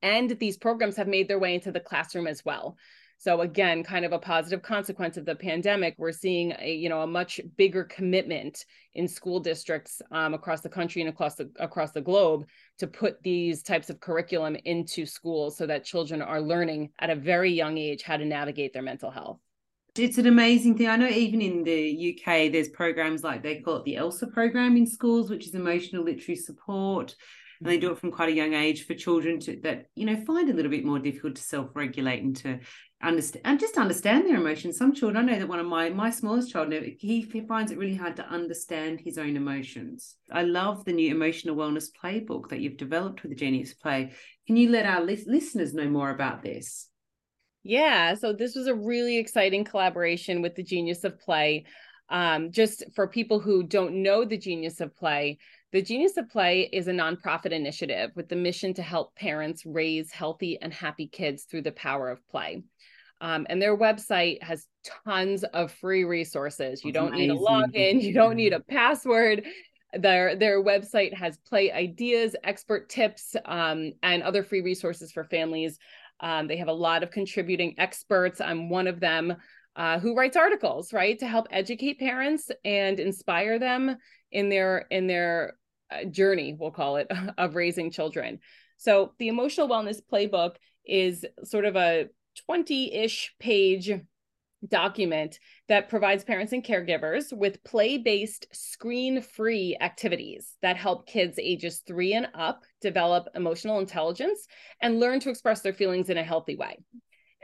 And 0.02 0.30
these 0.30 0.56
programs 0.56 0.96
have 0.96 1.08
made 1.08 1.28
their 1.28 1.38
way 1.38 1.54
into 1.54 1.70
the 1.70 1.80
classroom 1.80 2.26
as 2.26 2.44
well. 2.44 2.76
So 3.24 3.40
again, 3.40 3.82
kind 3.82 4.04
of 4.04 4.12
a 4.12 4.18
positive 4.18 4.60
consequence 4.60 5.16
of 5.16 5.24
the 5.24 5.34
pandemic, 5.34 5.94
we're 5.96 6.12
seeing 6.12 6.52
a 6.58 6.74
you 6.74 6.90
know 6.90 7.00
a 7.00 7.06
much 7.06 7.40
bigger 7.56 7.82
commitment 7.84 8.66
in 8.92 9.08
school 9.08 9.40
districts 9.40 10.02
um, 10.10 10.34
across 10.34 10.60
the 10.60 10.68
country 10.68 11.00
and 11.00 11.08
across 11.08 11.34
the 11.34 11.50
across 11.58 11.92
the 11.92 12.02
globe 12.02 12.44
to 12.80 12.86
put 12.86 13.22
these 13.22 13.62
types 13.62 13.88
of 13.88 13.98
curriculum 13.98 14.58
into 14.66 15.06
schools 15.06 15.56
so 15.56 15.64
that 15.64 15.86
children 15.86 16.20
are 16.20 16.38
learning 16.38 16.90
at 16.98 17.08
a 17.08 17.16
very 17.16 17.50
young 17.50 17.78
age 17.78 18.02
how 18.02 18.18
to 18.18 18.26
navigate 18.26 18.74
their 18.74 18.82
mental 18.82 19.10
health. 19.10 19.38
It's 19.96 20.18
an 20.18 20.26
amazing 20.26 20.76
thing. 20.76 20.88
I 20.88 20.96
know 20.96 21.08
even 21.08 21.40
in 21.40 21.64
the 21.64 22.18
UK, 22.20 22.52
there's 22.52 22.68
programs 22.68 23.24
like 23.24 23.42
they 23.42 23.60
call 23.60 23.76
it 23.76 23.84
the 23.86 23.96
ELSA 23.96 24.26
program 24.26 24.76
in 24.76 24.86
schools, 24.86 25.30
which 25.30 25.46
is 25.46 25.54
emotional 25.54 26.04
literacy 26.04 26.36
support 26.36 27.16
and 27.60 27.68
they 27.68 27.78
do 27.78 27.90
it 27.90 27.98
from 27.98 28.10
quite 28.10 28.28
a 28.28 28.32
young 28.32 28.54
age 28.54 28.86
for 28.86 28.94
children 28.94 29.38
to 29.40 29.58
that 29.62 29.86
you 29.94 30.06
know 30.06 30.16
find 30.24 30.50
a 30.50 30.52
little 30.52 30.70
bit 30.70 30.84
more 30.84 30.98
difficult 30.98 31.36
to 31.36 31.42
self-regulate 31.42 32.22
and 32.22 32.36
to 32.36 32.60
understand 33.04 33.42
and 33.44 33.60
just 33.60 33.76
understand 33.76 34.26
their 34.26 34.36
emotions. 34.36 34.78
Some 34.78 34.94
children 34.94 35.28
i 35.28 35.32
know 35.32 35.38
that 35.38 35.48
one 35.48 35.60
of 35.60 35.66
my 35.66 35.90
my 35.90 36.10
smallest 36.10 36.50
child 36.50 36.72
he, 36.72 37.20
he 37.20 37.40
finds 37.42 37.70
it 37.70 37.78
really 37.78 37.94
hard 37.94 38.16
to 38.16 38.26
understand 38.26 39.00
his 39.00 39.18
own 39.18 39.36
emotions. 39.36 40.16
I 40.32 40.42
love 40.42 40.84
the 40.84 40.92
new 40.92 41.14
emotional 41.14 41.56
wellness 41.56 41.88
playbook 42.02 42.48
that 42.48 42.60
you've 42.60 42.76
developed 42.76 43.22
with 43.22 43.30
the 43.30 43.36
genius 43.36 43.72
of 43.72 43.80
play. 43.80 44.12
Can 44.46 44.56
you 44.56 44.70
let 44.70 44.86
our 44.86 45.02
li- 45.02 45.24
listeners 45.26 45.74
know 45.74 45.88
more 45.88 46.10
about 46.10 46.42
this? 46.42 46.88
Yeah 47.62 48.14
so 48.14 48.32
this 48.32 48.54
was 48.54 48.66
a 48.66 48.74
really 48.74 49.18
exciting 49.18 49.64
collaboration 49.64 50.42
with 50.42 50.54
the 50.54 50.64
genius 50.64 51.04
of 51.04 51.18
play. 51.20 51.64
Um, 52.10 52.52
just 52.52 52.84
for 52.94 53.08
people 53.08 53.40
who 53.40 53.62
don't 53.62 54.02
know 54.02 54.26
the 54.26 54.36
genius 54.36 54.80
of 54.80 54.94
play 54.94 55.38
the 55.74 55.82
Genius 55.82 56.16
of 56.16 56.30
Play 56.30 56.70
is 56.72 56.86
a 56.86 56.92
nonprofit 56.92 57.50
initiative 57.50 58.12
with 58.14 58.28
the 58.28 58.36
mission 58.36 58.74
to 58.74 58.82
help 58.82 59.16
parents 59.16 59.66
raise 59.66 60.12
healthy 60.12 60.56
and 60.62 60.72
happy 60.72 61.08
kids 61.08 61.42
through 61.42 61.62
the 61.62 61.72
power 61.72 62.10
of 62.10 62.24
play. 62.28 62.62
Um, 63.20 63.44
and 63.50 63.60
their 63.60 63.76
website 63.76 64.40
has 64.40 64.68
tons 65.04 65.42
of 65.42 65.72
free 65.72 66.04
resources. 66.04 66.84
You 66.84 66.92
don't 66.92 67.08
amazing. 67.08 67.28
need 67.28 67.36
a 67.36 67.40
login, 67.40 68.00
you 68.00 68.14
don't 68.14 68.36
need 68.36 68.52
a 68.52 68.60
password. 68.60 69.46
Their 69.92 70.36
their 70.36 70.62
website 70.62 71.12
has 71.12 71.38
play 71.38 71.72
ideas, 71.72 72.36
expert 72.44 72.88
tips, 72.88 73.34
um, 73.44 73.94
and 74.00 74.22
other 74.22 74.44
free 74.44 74.60
resources 74.60 75.10
for 75.10 75.24
families. 75.24 75.80
Um, 76.20 76.46
they 76.46 76.58
have 76.58 76.68
a 76.68 76.72
lot 76.72 77.02
of 77.02 77.10
contributing 77.10 77.74
experts. 77.78 78.40
I'm 78.40 78.68
one 78.68 78.86
of 78.86 79.00
them 79.00 79.34
uh, 79.74 79.98
who 79.98 80.14
writes 80.14 80.36
articles, 80.36 80.92
right, 80.92 81.18
to 81.18 81.26
help 81.26 81.48
educate 81.50 81.98
parents 81.98 82.48
and 82.64 83.00
inspire 83.00 83.58
them 83.58 83.96
in 84.30 84.48
their 84.48 84.86
in 84.92 85.08
their 85.08 85.54
journey, 86.10 86.56
we'll 86.58 86.70
call 86.70 86.96
it, 86.96 87.10
of 87.38 87.54
raising 87.54 87.90
children. 87.90 88.40
So 88.76 89.12
the 89.18 89.28
emotional 89.28 89.68
wellness 89.68 90.00
playbook 90.12 90.56
is 90.84 91.24
sort 91.44 91.64
of 91.64 91.76
a 91.76 92.08
20 92.46 92.94
ish 92.94 93.34
page 93.38 93.92
document 94.68 95.38
that 95.68 95.88
provides 95.88 96.24
parents 96.24 96.52
and 96.52 96.64
caregivers 96.64 97.36
with 97.36 97.62
play 97.64 97.98
based, 97.98 98.46
screen 98.52 99.20
free 99.20 99.76
activities 99.80 100.56
that 100.62 100.76
help 100.76 101.06
kids 101.06 101.38
ages 101.38 101.82
three 101.86 102.14
and 102.14 102.28
up 102.34 102.62
develop 102.80 103.28
emotional 103.34 103.78
intelligence 103.78 104.46
and 104.80 105.00
learn 105.00 105.20
to 105.20 105.30
express 105.30 105.60
their 105.60 105.74
feelings 105.74 106.08
in 106.08 106.18
a 106.18 106.22
healthy 106.22 106.56
way. 106.56 106.78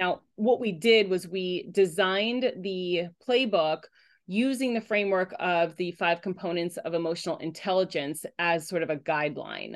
Now, 0.00 0.22
what 0.36 0.60
we 0.60 0.72
did 0.72 1.10
was 1.10 1.28
we 1.28 1.68
designed 1.70 2.52
the 2.60 3.08
playbook 3.26 3.82
using 4.30 4.74
the 4.74 4.80
framework 4.80 5.34
of 5.40 5.74
the 5.74 5.90
five 5.90 6.22
components 6.22 6.76
of 6.76 6.94
emotional 6.94 7.36
intelligence 7.38 8.24
as 8.38 8.68
sort 8.68 8.84
of 8.84 8.88
a 8.88 8.96
guideline. 8.96 9.74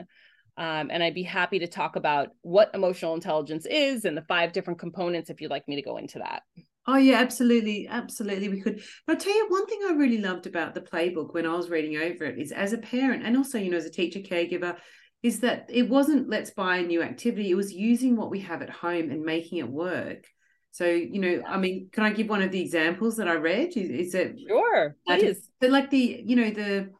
Um, 0.57 0.91
and 0.93 1.03
I'd 1.03 1.13
be 1.13 1.25
happy 1.25 1.59
to 1.59 1.67
talk 1.67 1.97
about 1.97 2.29
what 2.43 2.71
emotional 2.73 3.15
intelligence 3.15 3.67
is 3.67 4.05
and 4.05 4.17
the 4.17 4.23
five 4.23 4.53
different 4.53 4.79
components 4.79 5.29
if 5.29 5.41
you'd 5.41 5.51
like 5.51 5.67
me 5.67 5.75
to 5.75 5.83
go 5.83 5.97
into 5.97 6.21
that. 6.21 6.43
Oh 6.87 6.97
yeah, 6.97 7.17
absolutely, 7.17 7.89
absolutely. 7.89 8.49
We 8.49 8.61
could. 8.61 8.81
But 9.09 9.17
I'll 9.17 9.21
tell 9.21 9.35
you 9.35 9.47
one 9.49 9.67
thing 9.67 9.81
I 9.89 9.95
really 9.95 10.19
loved 10.19 10.47
about 10.47 10.75
the 10.75 10.83
playbook 10.83 11.35
when 11.35 11.47
I 11.47 11.57
was 11.57 11.69
reading 11.69 11.97
over 11.97 12.25
it 12.25 12.39
is 12.39 12.53
as 12.53 12.73
a 12.73 12.79
parent 12.79 13.25
and 13.27 13.37
also 13.37 13.59
you 13.59 13.73
know 13.73 13.77
as 13.77 13.87
a 13.87 13.91
teacher 13.91 14.21
caregiver 14.21 14.77
is 15.25 15.41
that 15.41 15.67
it 15.69 15.89
wasn't 15.89 16.29
let's 16.29 16.51
buy 16.51 16.77
a 16.77 16.87
new 16.87 17.03
activity. 17.03 17.51
It 17.51 17.57
was 17.57 17.73
using 17.73 18.15
what 18.15 18.31
we 18.31 18.39
have 18.41 18.63
at 18.63 18.71
home 18.71 19.11
and 19.11 19.25
making 19.25 19.59
it 19.59 19.69
work. 19.69 20.27
So, 20.75 20.87
you 20.87 21.21
know, 21.21 21.41
I 21.47 21.57
mean, 21.57 21.89
can 21.93 22.03
I 22.03 22.11
give 22.11 22.29
one 22.29 22.43
of 22.43 22.51
the 22.51 22.61
examples 22.61 23.17
that 23.19 23.29
I 23.29 23.35
read? 23.35 23.77
Is, 23.77 23.91
is 24.09 24.15
it 24.17 24.41
sure? 24.45 24.97
Please. 25.07 25.49
But 25.61 25.71
like 25.71 25.89
the, 25.89 26.25
you 26.27 26.35
know, 26.35 26.51
the 26.51 26.91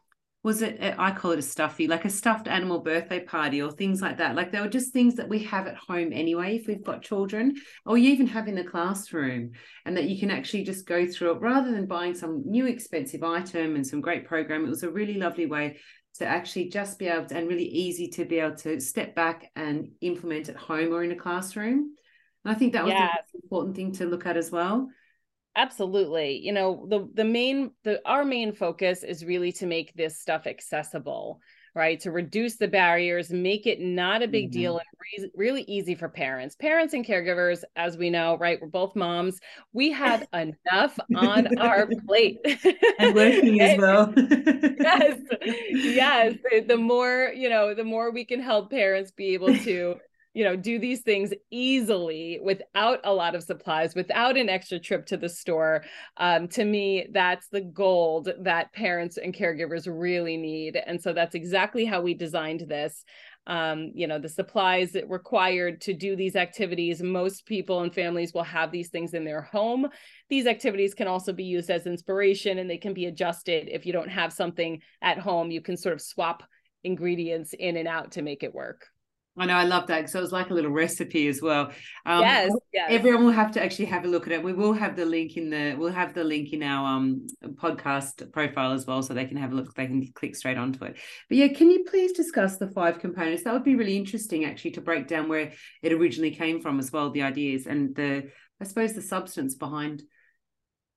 was 0.43 0.61
it 0.61 0.81
uh, 0.81 0.95
I 0.97 1.11
call 1.11 1.31
it 1.31 1.39
a 1.39 1.41
stuffy, 1.41 1.85
like 1.85 2.05
a 2.05 2.09
stuffed 2.09 2.47
animal 2.47 2.79
birthday 2.79 3.19
party 3.19 3.61
or 3.61 3.71
things 3.71 4.01
like 4.01 4.19
that. 4.19 4.33
Like 4.33 4.53
they 4.53 4.61
were 4.61 4.69
just 4.69 4.93
things 4.93 5.15
that 5.15 5.27
we 5.27 5.39
have 5.39 5.67
at 5.67 5.75
home 5.75 6.13
anyway, 6.13 6.55
if 6.55 6.67
we've 6.67 6.85
got 6.85 7.01
children, 7.01 7.55
or 7.85 7.97
you 7.97 8.11
even 8.11 8.27
have 8.27 8.47
in 8.47 8.55
the 8.55 8.63
classroom, 8.63 9.51
and 9.85 9.97
that 9.97 10.05
you 10.05 10.21
can 10.21 10.31
actually 10.31 10.63
just 10.63 10.87
go 10.87 11.05
through 11.05 11.31
it 11.31 11.41
rather 11.41 11.69
than 11.69 11.85
buying 11.85 12.15
some 12.15 12.43
new 12.45 12.67
expensive 12.67 13.23
item 13.23 13.75
and 13.75 13.85
some 13.85 13.99
great 13.99 14.25
program. 14.25 14.63
It 14.63 14.69
was 14.69 14.83
a 14.83 14.89
really 14.89 15.15
lovely 15.15 15.47
way 15.47 15.79
to 16.19 16.25
actually 16.25 16.69
just 16.69 16.97
be 16.97 17.07
able 17.07 17.25
to, 17.25 17.35
and 17.35 17.49
really 17.49 17.65
easy 17.65 18.07
to 18.11 18.23
be 18.23 18.39
able 18.39 18.55
to 18.55 18.79
step 18.79 19.15
back 19.15 19.51
and 19.57 19.89
implement 19.99 20.47
at 20.47 20.55
home 20.55 20.93
or 20.93 21.03
in 21.03 21.11
a 21.11 21.17
classroom. 21.17 21.95
And 22.45 22.55
I 22.55 22.57
think 22.57 22.73
that 22.73 22.83
was 22.83 22.93
yes. 22.93 23.17
the 23.33 23.39
important 23.43 23.75
thing 23.75 23.91
to 23.93 24.05
look 24.05 24.25
at 24.25 24.37
as 24.37 24.51
well. 24.51 24.89
Absolutely. 25.57 26.39
You 26.43 26.51
know, 26.51 26.85
the 26.89 27.09
the 27.13 27.23
main 27.23 27.71
the 27.83 28.01
our 28.05 28.25
main 28.25 28.53
focus 28.53 29.03
is 29.03 29.25
really 29.25 29.51
to 29.53 29.65
make 29.65 29.93
this 29.95 30.19
stuff 30.19 30.47
accessible, 30.47 31.39
right? 31.73 31.97
To 32.01 32.11
reduce 32.11 32.57
the 32.57 32.67
barriers, 32.67 33.31
make 33.31 33.65
it 33.65 33.79
not 33.79 34.21
a 34.21 34.27
big 34.27 34.45
mm-hmm. 34.51 34.59
deal 34.59 34.77
and 34.77 35.23
re- 35.23 35.31
really 35.33 35.61
easy 35.63 35.95
for 35.95 36.09
parents. 36.09 36.55
Parents 36.55 36.93
and 36.93 37.05
caregivers, 37.05 37.63
as 37.77 37.97
we 37.97 38.09
know, 38.09 38.37
right? 38.37 38.59
We're 38.61 38.67
both 38.67 38.97
moms. 38.97 39.39
We 39.71 39.91
have 39.93 40.27
enough 40.33 40.99
on 41.15 41.57
our 41.57 41.87
plate. 42.05 42.39
and 42.99 43.15
working 43.15 43.61
as 43.61 43.79
well. 43.79 44.13
yes. 44.17 45.19
Yes. 45.71 46.33
The 46.67 46.77
more, 46.77 47.31
you 47.33 47.49
know, 47.49 47.73
the 47.73 47.85
more 47.85 48.11
we 48.11 48.25
can 48.25 48.41
help 48.41 48.71
parents 48.71 49.11
be 49.11 49.33
able 49.33 49.57
to 49.59 49.95
you 50.35 50.43
know 50.43 50.55
do 50.55 50.77
these 50.77 51.01
things 51.01 51.33
easily 51.49 52.39
without 52.43 52.99
a 53.05 53.13
lot 53.13 53.33
of 53.35 53.43
supplies 53.43 53.95
without 53.95 54.37
an 54.37 54.49
extra 54.49 54.77
trip 54.77 55.05
to 55.07 55.17
the 55.17 55.29
store. 55.29 55.83
Um, 56.17 56.47
to 56.49 56.65
me 56.65 57.07
that's 57.11 57.47
the 57.47 57.61
gold 57.61 58.29
that 58.41 58.73
parents 58.73 59.17
and 59.17 59.33
caregivers 59.33 59.87
really 59.87 60.37
need. 60.37 60.75
And 60.75 61.01
so 61.01 61.13
that's 61.13 61.35
exactly 61.35 61.85
how 61.85 62.01
we 62.01 62.13
designed 62.13 62.65
this. 62.67 63.03
Um, 63.47 63.91
you 63.93 64.07
know 64.07 64.19
the 64.19 64.27
supplies 64.27 64.97
required 65.07 65.79
to 65.81 65.93
do 65.93 66.15
these 66.15 66.35
activities 66.35 67.01
most 67.01 67.45
people 67.45 67.81
and 67.81 67.93
families 67.93 68.33
will 68.33 68.43
have 68.43 68.71
these 68.71 68.89
things 68.89 69.13
in 69.13 69.23
their 69.23 69.41
home. 69.41 69.87
These 70.29 70.47
activities 70.47 70.93
can 70.93 71.07
also 71.07 71.31
be 71.31 71.45
used 71.45 71.69
as 71.69 71.87
inspiration 71.87 72.57
and 72.57 72.69
they 72.69 72.77
can 72.77 72.93
be 72.93 73.05
adjusted. 73.05 73.69
If 73.71 73.85
you 73.85 73.93
don't 73.93 74.09
have 74.09 74.33
something 74.33 74.81
at 75.01 75.17
home 75.17 75.49
you 75.49 75.61
can 75.61 75.77
sort 75.77 75.93
of 75.93 76.01
swap 76.01 76.43
ingredients 76.83 77.53
in 77.57 77.77
and 77.77 77.87
out 77.87 78.11
to 78.11 78.21
make 78.21 78.43
it 78.43 78.53
work 78.53 78.87
I 79.37 79.45
know 79.45 79.55
I 79.55 79.65
love 79.65 79.87
that 79.87 79.97
because 79.97 80.15
it 80.15 80.21
was 80.21 80.31
like 80.31 80.49
a 80.49 80.53
little 80.53 80.71
recipe 80.71 81.27
as 81.27 81.41
well. 81.41 81.71
Um, 82.05 82.21
yes, 82.21 82.51
yes. 82.71 82.87
Everyone 82.89 83.25
will 83.25 83.31
have 83.31 83.51
to 83.53 83.63
actually 83.63 83.85
have 83.85 84.05
a 84.05 84.07
look 84.07 84.27
at 84.27 84.33
it. 84.33 84.41
We 84.41 84.53
will 84.53 84.71
have 84.71 84.95
the 84.95 85.05
link 85.05 85.35
in 85.35 85.49
the 85.49 85.75
we'll 85.77 85.91
have 85.91 86.13
the 86.13 86.23
link 86.23 86.53
in 86.53 86.63
our 86.63 86.97
um 86.97 87.27
podcast 87.55 88.31
profile 88.31 88.71
as 88.71 88.85
well, 88.85 89.01
so 89.01 89.13
they 89.13 89.25
can 89.25 89.35
have 89.37 89.51
a 89.51 89.55
look. 89.55 89.73
They 89.73 89.87
can 89.87 90.07
click 90.13 90.37
straight 90.37 90.57
onto 90.57 90.85
it. 90.85 90.97
But 91.27 91.37
yeah, 91.37 91.49
can 91.49 91.69
you 91.69 91.83
please 91.89 92.13
discuss 92.13 92.57
the 92.57 92.69
five 92.69 92.99
components? 92.99 93.43
That 93.43 93.53
would 93.53 93.65
be 93.65 93.75
really 93.75 93.97
interesting 93.97 94.45
actually 94.45 94.71
to 94.71 94.81
break 94.81 95.07
down 95.07 95.27
where 95.27 95.51
it 95.81 95.91
originally 95.91 96.31
came 96.31 96.61
from 96.61 96.79
as 96.79 96.91
well, 96.91 97.11
the 97.11 97.23
ideas 97.23 97.67
and 97.67 97.93
the 97.93 98.29
I 98.61 98.63
suppose 98.63 98.93
the 98.93 99.01
substance 99.01 99.55
behind 99.55 100.03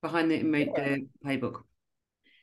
behind 0.01 0.31
the, 0.31 0.41
sure. 0.41 0.75
the 0.75 1.07
playbook. 1.25 1.63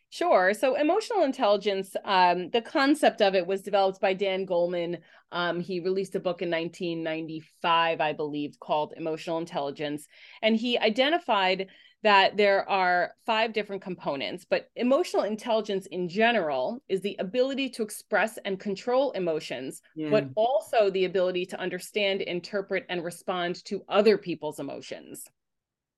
Sure. 0.09 0.53
So 0.53 0.75
emotional 0.75 1.23
intelligence, 1.23 1.95
um, 2.05 2.49
the 2.51 2.61
concept 2.61 3.21
of 3.21 3.35
it 3.35 3.45
was 3.45 3.61
developed 3.61 3.99
by 3.99 4.13
Dan 4.13 4.45
Goleman. 4.45 4.99
Um, 5.31 5.59
he 5.59 5.79
released 5.81 6.15
a 6.15 6.19
book 6.19 6.41
in 6.41 6.49
1995, 6.49 7.99
I 7.99 8.13
believe, 8.13 8.57
called 8.59 8.93
Emotional 8.95 9.39
Intelligence. 9.39 10.07
And 10.41 10.55
he 10.55 10.77
identified 10.79 11.67
that 12.05 12.37
there 12.37 12.69
are 12.69 13.15
five 13.25 13.51
different 13.51 13.81
components, 13.81 14.45
but 14.47 14.69
emotional 14.75 15.23
intelligence 15.23 15.87
in 15.87 16.07
general 16.07 16.79
is 16.87 17.01
the 17.01 17.15
ability 17.17 17.67
to 17.67 17.81
express 17.81 18.37
and 18.45 18.59
control 18.59 19.09
emotions, 19.13 19.81
yeah. 19.95 20.11
but 20.11 20.29
also 20.35 20.91
the 20.91 21.05
ability 21.05 21.47
to 21.47 21.59
understand, 21.59 22.21
interpret, 22.21 22.85
and 22.89 23.03
respond 23.03 23.65
to 23.65 23.83
other 23.89 24.19
people's 24.19 24.59
emotions. 24.59 25.25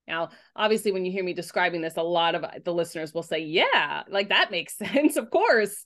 Now, 0.08 0.30
obviously, 0.56 0.92
when 0.92 1.06
you 1.06 1.12
hear 1.12 1.24
me 1.24 1.34
describing 1.34 1.82
this, 1.82 1.98
a 1.98 2.02
lot 2.04 2.36
of 2.36 2.46
the 2.64 2.74
listeners 2.74 3.14
will 3.14 3.24
say, 3.24 3.40
Yeah, 3.40 4.04
like 4.10 4.30
that 4.30 4.52
makes 4.52 4.78
sense, 4.78 5.18
of 5.18 5.30
course. 5.30 5.86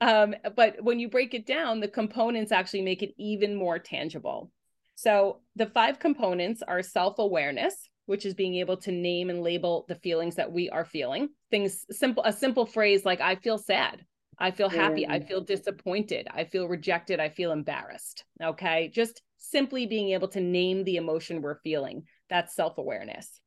Um, 0.00 0.34
but 0.56 0.82
when 0.82 0.98
you 0.98 1.08
break 1.08 1.34
it 1.34 1.46
down, 1.46 1.80
the 1.80 1.88
components 1.88 2.52
actually 2.52 2.82
make 2.82 3.02
it 3.02 3.14
even 3.18 3.54
more 3.54 3.78
tangible. 3.78 4.50
So 4.96 5.40
the 5.56 5.66
five 5.66 5.98
components 5.98 6.62
are 6.66 6.82
self 6.82 7.18
awareness, 7.18 7.88
which 8.06 8.26
is 8.26 8.34
being 8.34 8.56
able 8.56 8.76
to 8.78 8.92
name 8.92 9.30
and 9.30 9.42
label 9.42 9.86
the 9.88 9.94
feelings 9.94 10.36
that 10.36 10.52
we 10.52 10.68
are 10.68 10.84
feeling. 10.84 11.30
Things 11.50 11.86
simple, 11.90 12.22
a 12.24 12.32
simple 12.32 12.66
phrase 12.66 13.04
like, 13.04 13.20
I 13.20 13.36
feel 13.36 13.56
sad. 13.56 14.04
I 14.38 14.50
feel 14.50 14.70
happy. 14.70 15.06
I 15.06 15.20
feel 15.20 15.42
disappointed. 15.42 16.26
I 16.30 16.44
feel 16.44 16.66
rejected. 16.66 17.20
I 17.20 17.28
feel 17.28 17.52
embarrassed. 17.52 18.24
Okay. 18.42 18.90
Just 18.92 19.22
simply 19.36 19.86
being 19.86 20.10
able 20.10 20.28
to 20.28 20.40
name 20.40 20.84
the 20.84 20.96
emotion 20.96 21.42
we're 21.42 21.60
feeling. 21.60 22.04
That's 22.30 22.54
self 22.54 22.78
awareness. 22.78 23.39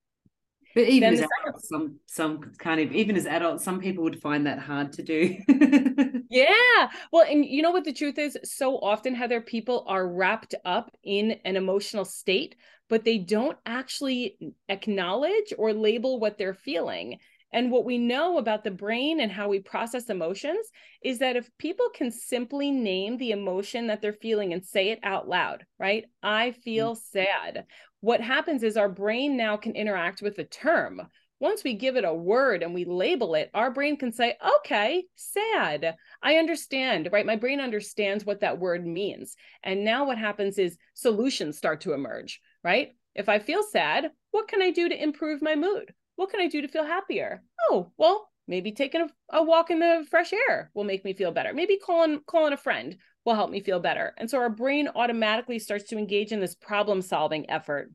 But 0.76 0.86
even 0.86 1.16
then 1.16 1.24
as 1.24 1.30
adults, 1.42 1.70
some 1.70 2.00
some 2.08 2.40
kind 2.58 2.82
of 2.82 2.92
even 2.92 3.16
as 3.16 3.26
adults, 3.26 3.64
some 3.64 3.80
people 3.80 4.04
would 4.04 4.22
find 4.22 4.48
that 4.48 4.60
hard 4.60 4.94
to 4.94 5.04
do. 5.04 5.38
yeah. 6.30 6.90
Well, 7.12 7.26
and 7.30 7.46
you 7.46 7.62
know 7.62 7.72
what 7.72 7.86
the 7.86 7.94
truth 7.94 8.18
is? 8.18 8.38
So 8.44 8.78
often, 8.80 9.14
Heather, 9.14 9.42
people 9.42 9.86
are 9.88 10.08
wrapped 10.08 10.56
up 10.66 10.92
in 11.04 11.40
an 11.46 11.56
emotional 11.56 12.06
state, 12.06 12.56
but 12.90 13.04
they 13.04 13.20
don't 13.20 13.58
actually 13.66 14.56
acknowledge 14.68 15.54
or 15.58 15.74
label 15.74 16.20
what 16.20 16.38
they're 16.38 16.56
feeling. 16.56 17.20
And 17.54 17.70
what 17.70 17.86
we 17.86 18.00
know 18.00 18.40
about 18.40 18.64
the 18.64 18.72
brain 18.72 19.20
and 19.20 19.32
how 19.32 19.48
we 19.48 19.60
process 19.60 20.10
emotions 20.10 20.68
is 21.04 21.20
that 21.20 21.36
if 21.36 21.48
people 21.60 21.86
can 21.94 22.10
simply 22.10 22.72
name 22.72 23.18
the 23.18 23.30
emotion 23.30 23.88
that 23.88 24.02
they're 24.02 24.12
feeling 24.12 24.54
and 24.54 24.66
say 24.66 24.90
it 24.90 25.00
out 25.04 25.30
loud, 25.30 25.64
right? 25.80 26.06
I 26.24 26.50
mm. 26.50 26.56
feel 26.64 26.96
sad. 26.96 27.66
What 28.04 28.20
happens 28.20 28.64
is 28.64 28.76
our 28.76 28.90
brain 28.90 29.38
now 29.38 29.56
can 29.56 29.78
interact 29.78 30.22
with 30.22 30.36
the 30.36 30.44
term. 30.44 31.02
Once 31.40 31.64
we 31.64 31.74
give 31.74 31.96
it 31.96 32.04
a 32.04 32.14
word 32.14 32.62
and 32.62 32.74
we 32.74 32.84
label 32.84 33.34
it, 33.34 33.50
our 33.54 33.72
brain 33.72 33.96
can 33.96 34.12
say, 34.12 34.36
okay, 34.58 35.06
sad. 35.16 35.96
I 36.22 36.36
understand, 36.36 37.08
right? 37.14 37.26
My 37.26 37.38
brain 37.38 37.62
understands 37.62 38.26
what 38.26 38.42
that 38.42 38.60
word 38.60 38.86
means. 38.86 39.38
And 39.64 39.86
now 39.86 40.06
what 40.06 40.18
happens 40.18 40.58
is 40.58 40.78
solutions 40.94 41.58
start 41.58 41.80
to 41.82 41.94
emerge, 41.94 42.42
right? 42.62 42.90
If 43.16 43.30
I 43.30 43.40
feel 43.40 43.64
sad, 43.64 44.12
what 44.32 44.50
can 44.50 44.62
I 44.62 44.72
do 44.72 44.90
to 44.90 45.02
improve 45.02 45.42
my 45.42 45.56
mood? 45.56 45.94
What 46.18 46.30
can 46.30 46.42
I 46.42 46.50
do 46.50 46.62
to 46.62 46.68
feel 46.68 46.84
happier? 46.84 47.42
Oh, 47.70 47.94
well, 47.96 48.28
maybe 48.50 48.74
taking 48.74 49.00
a, 49.00 49.08
a 49.30 49.42
walk 49.42 49.72
in 49.72 49.80
the 49.80 50.06
fresh 50.10 50.34
air 50.34 50.72
will 50.74 50.84
make 50.84 51.06
me 51.06 51.14
feel 51.14 51.32
better. 51.32 51.54
Maybe 51.54 51.78
calling 51.78 52.20
calling 52.28 52.52
a 52.52 52.58
friend 52.58 52.98
will 53.26 53.36
help 53.36 53.50
me 53.50 53.62
feel 53.62 53.80
better. 53.80 54.14
And 54.18 54.30
so 54.30 54.40
our 54.40 54.50
brain 54.50 54.90
automatically 54.96 55.60
starts 55.60 55.86
to 55.90 55.98
engage 55.98 56.32
in 56.32 56.40
this 56.40 56.56
problem 56.56 57.02
solving 57.02 57.50
effort. 57.50 57.92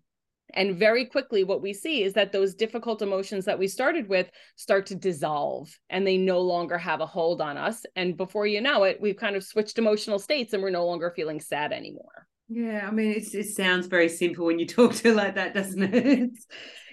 And 0.55 0.77
very 0.77 1.05
quickly, 1.05 1.45
what 1.45 1.61
we 1.61 1.75
see 1.75 2.03
is 2.03 2.15
that 2.15 2.33
those 2.33 2.55
difficult 2.55 3.03
emotions 3.03 3.45
that 3.45 3.59
we 3.59 3.69
started 3.69 4.09
with 4.09 4.31
start 4.57 4.87
to 4.87 4.95
dissolve 4.95 5.69
and 5.91 6.07
they 6.07 6.17
no 6.17 6.41
longer 6.41 6.79
have 6.79 7.01
a 7.01 7.07
hold 7.07 7.43
on 7.43 7.59
us. 7.59 7.85
And 7.97 8.17
before 8.17 8.47
you 8.47 8.63
know 8.63 8.85
it, 8.85 8.99
we've 9.01 9.17
kind 9.17 9.37
of 9.37 9.45
switched 9.45 9.79
emotional 9.79 10.19
states 10.19 10.55
and 10.55 10.63
we're 10.63 10.71
no 10.71 10.87
longer 10.87 11.13
feeling 11.15 11.41
sad 11.41 11.73
anymore. 11.73 12.27
Yeah, 12.49 12.89
I 12.89 12.91
mean, 12.91 13.13
it 13.13 13.47
sounds 13.47 13.89
very 13.89 14.09
simple 14.09 14.47
when 14.47 14.59
you 14.59 14.67
talk 14.67 14.95
to 14.95 15.09
it 15.09 15.17
like 15.17 15.35
that, 15.35 15.53
doesn't 15.53 15.95
it? 15.95 16.31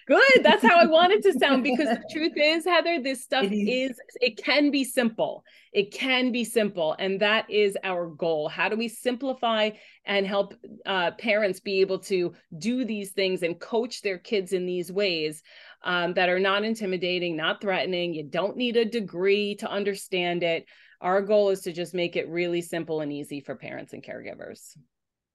Good. 0.07 0.43
That's 0.43 0.61
how 0.61 0.77
I 0.79 0.85
want 0.85 1.13
it 1.13 1.23
to 1.23 1.33
sound 1.33 1.63
because 1.63 1.87
the 1.87 2.03
truth 2.11 2.33
is, 2.35 2.63
Heather, 2.63 3.01
this 3.01 3.23
stuff 3.23 3.45
is. 3.45 3.91
is, 3.91 3.99
it 4.21 4.37
can 4.37 4.69
be 4.69 4.83
simple. 4.83 5.43
It 5.73 5.91
can 5.91 6.31
be 6.31 6.43
simple. 6.43 6.95
And 6.99 7.19
that 7.21 7.49
is 7.49 7.75
our 7.83 8.07
goal. 8.07 8.47
How 8.47 8.69
do 8.69 8.75
we 8.75 8.87
simplify 8.87 9.71
and 10.05 10.27
help 10.27 10.53
uh, 10.85 11.11
parents 11.11 11.59
be 11.59 11.81
able 11.81 11.99
to 11.99 12.35
do 12.55 12.85
these 12.85 13.11
things 13.11 13.41
and 13.41 13.59
coach 13.59 14.03
their 14.03 14.19
kids 14.19 14.53
in 14.53 14.67
these 14.67 14.91
ways 14.91 15.41
um, 15.83 16.13
that 16.13 16.29
are 16.29 16.39
not 16.39 16.63
intimidating, 16.63 17.35
not 17.35 17.59
threatening? 17.59 18.13
You 18.13 18.23
don't 18.23 18.57
need 18.57 18.77
a 18.77 18.85
degree 18.85 19.55
to 19.55 19.69
understand 19.69 20.43
it. 20.43 20.67
Our 21.01 21.23
goal 21.23 21.49
is 21.49 21.61
to 21.61 21.73
just 21.73 21.95
make 21.95 22.15
it 22.15 22.29
really 22.29 22.61
simple 22.61 23.01
and 23.01 23.11
easy 23.11 23.41
for 23.41 23.55
parents 23.55 23.93
and 23.93 24.03
caregivers. 24.03 24.77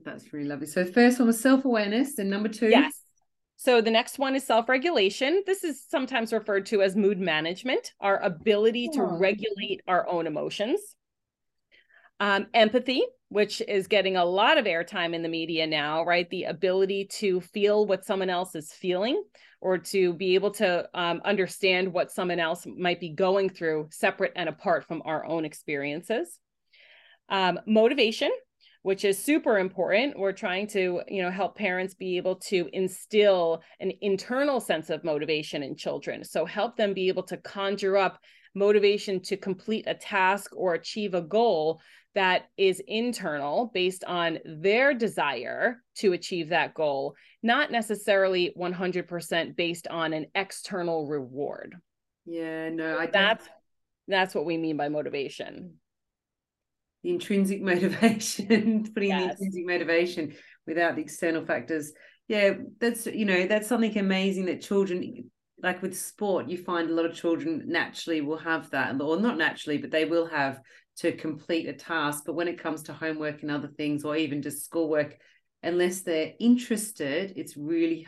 That's 0.05 0.33
really 0.33 0.49
lovely. 0.49 0.67
So, 0.67 0.85
first 0.85 1.19
one 1.19 1.27
was 1.27 1.39
self 1.39 1.67
awareness, 1.67 2.19
and 2.19 2.31
number 2.31 2.49
two, 2.49 2.71
yes 2.71 3.00
so 3.62 3.83
the 3.83 3.90
next 3.90 4.19
one 4.19 4.35
is 4.35 4.43
self-regulation. 4.47 5.43
This 5.45 5.64
is 5.64 5.85
sometimes 5.87 6.33
referred 6.33 6.64
to 6.67 6.81
as 6.81 6.97
mood 6.97 7.21
management, 7.21 7.93
our 8.00 8.19
ability 8.23 8.88
to 8.95 9.02
regulate 9.02 9.83
our 9.87 10.09
own 10.09 10.26
emotions. 10.26 10.81
Um, 12.21 12.47
empathy, 12.55 13.05
which 13.29 13.61
is 13.61 13.87
getting 13.87 14.17
a 14.17 14.25
lot 14.25 14.57
of 14.57 14.64
airtime 14.64 15.12
in 15.12 15.23
the 15.23 15.29
media 15.29 15.66
now, 15.66 16.07
right? 16.07 16.29
The 16.31 16.44
ability 16.44 17.09
to 17.18 17.42
feel 17.42 17.85
what 17.85 18.07
someone 18.07 18.31
else 18.31 18.55
is 18.55 18.73
feeling 18.73 19.23
or 19.61 19.77
to 19.77 20.14
be 20.14 20.37
able 20.37 20.53
to 20.53 20.88
um, 20.94 21.20
understand 21.23 21.92
what 21.92 22.11
someone 22.11 22.40
else 22.40 22.66
might 22.66 22.99
be 22.99 23.11
going 23.11 23.51
through 23.51 23.88
separate 23.90 24.33
and 24.37 24.49
apart 24.49 24.87
from 24.87 25.03
our 25.05 25.27
own 25.27 25.44
experiences. 25.44 26.38
Um, 27.29 27.61
motivation, 27.66 28.31
which 28.83 29.05
is 29.05 29.23
super 29.23 29.59
important. 29.59 30.19
We're 30.19 30.33
trying 30.33 30.66
to 30.69 31.03
you 31.09 31.23
know 31.23 31.31
help 31.31 31.57
parents 31.57 31.95
be 31.95 32.16
able 32.16 32.37
to 32.37 32.69
instill 32.73 33.62
an 33.81 33.93
internal 34.01 34.61
sense 34.61 34.90
of 34.90 35.05
motivation 35.05 35.62
in 35.62 35.77
children. 35.77 36.25
So 36.25 36.45
help 36.45 36.77
them 36.77 36.95
be 36.95 37.09
able 37.09 37.25
to 37.25 37.37
conjure 37.37 37.97
up 37.97 38.21
motivation 38.55 39.21
to 39.21 39.37
complete 39.37 39.85
a 39.87 39.95
task 39.95 40.51
or 40.57 40.75
achieve 40.75 41.14
a 41.14 41.23
goal 41.23 41.81
that 42.14 42.47
is 42.57 42.83
internal 42.88 43.71
based 43.73 44.03
on 44.05 44.38
their 44.45 44.93
desire 44.93 45.83
to 45.95 46.12
achieve 46.12 46.49
that 46.49 46.75
goal 46.75 47.14
not 47.43 47.71
necessarily 47.71 48.53
100% 48.59 49.57
based 49.57 49.87
on 49.88 50.12
an 50.12 50.27
external 50.35 51.07
reward. 51.07 51.77
Yeah 52.27 52.69
no 52.71 52.99
I 52.99 53.07
that's 53.07 53.49
that's 54.09 54.35
what 54.35 54.45
we 54.45 54.59
mean 54.59 54.77
by 54.77 54.88
motivation 54.88 55.80
the 57.03 57.11
intrinsic 57.11 57.63
motivation, 57.63 58.91
putting 58.95 59.11
yes. 59.11 59.39
the 59.39 59.45
intrinsic 59.45 59.67
motivation 59.67 60.35
without 60.67 60.97
the 60.97 61.03
external 61.03 61.45
factors. 61.45 61.93
Yeah, 62.29 62.55
that's 62.79 63.07
you 63.07 63.25
know 63.25 63.47
that's 63.47 63.69
something 63.69 63.97
amazing 63.99 64.47
that 64.47 64.63
children 64.63 65.31
like 65.63 65.83
with 65.83 65.99
sport 65.99 66.49
you 66.49 66.57
find 66.57 66.89
a 66.89 66.95
lot 66.95 67.05
of 67.05 67.15
children 67.15 67.63
naturally 67.67 68.21
will 68.21 68.39
have 68.39 68.71
that 68.71 69.01
or 69.01 69.19
not 69.19 69.37
naturally 69.37 69.79
but 69.79 69.91
they 69.91 70.05
will 70.05 70.27
have 70.27 70.61
to 70.97 71.13
complete 71.13 71.69
a 71.69 71.73
task 71.73 72.25
but 72.27 72.35
when 72.35 72.49
it 72.49 72.63
comes 72.63 72.83
to 72.83 72.93
homework 72.93 73.43
and 73.43 73.51
other 73.51 73.69
things 73.69 74.05
or 74.05 74.17
even 74.17 74.43
just 74.43 74.65
schoolwork 74.65 75.17
unless 75.63 76.01
they're 76.01 76.33
interested 76.41 77.33
it's 77.37 77.57
really 77.57 78.07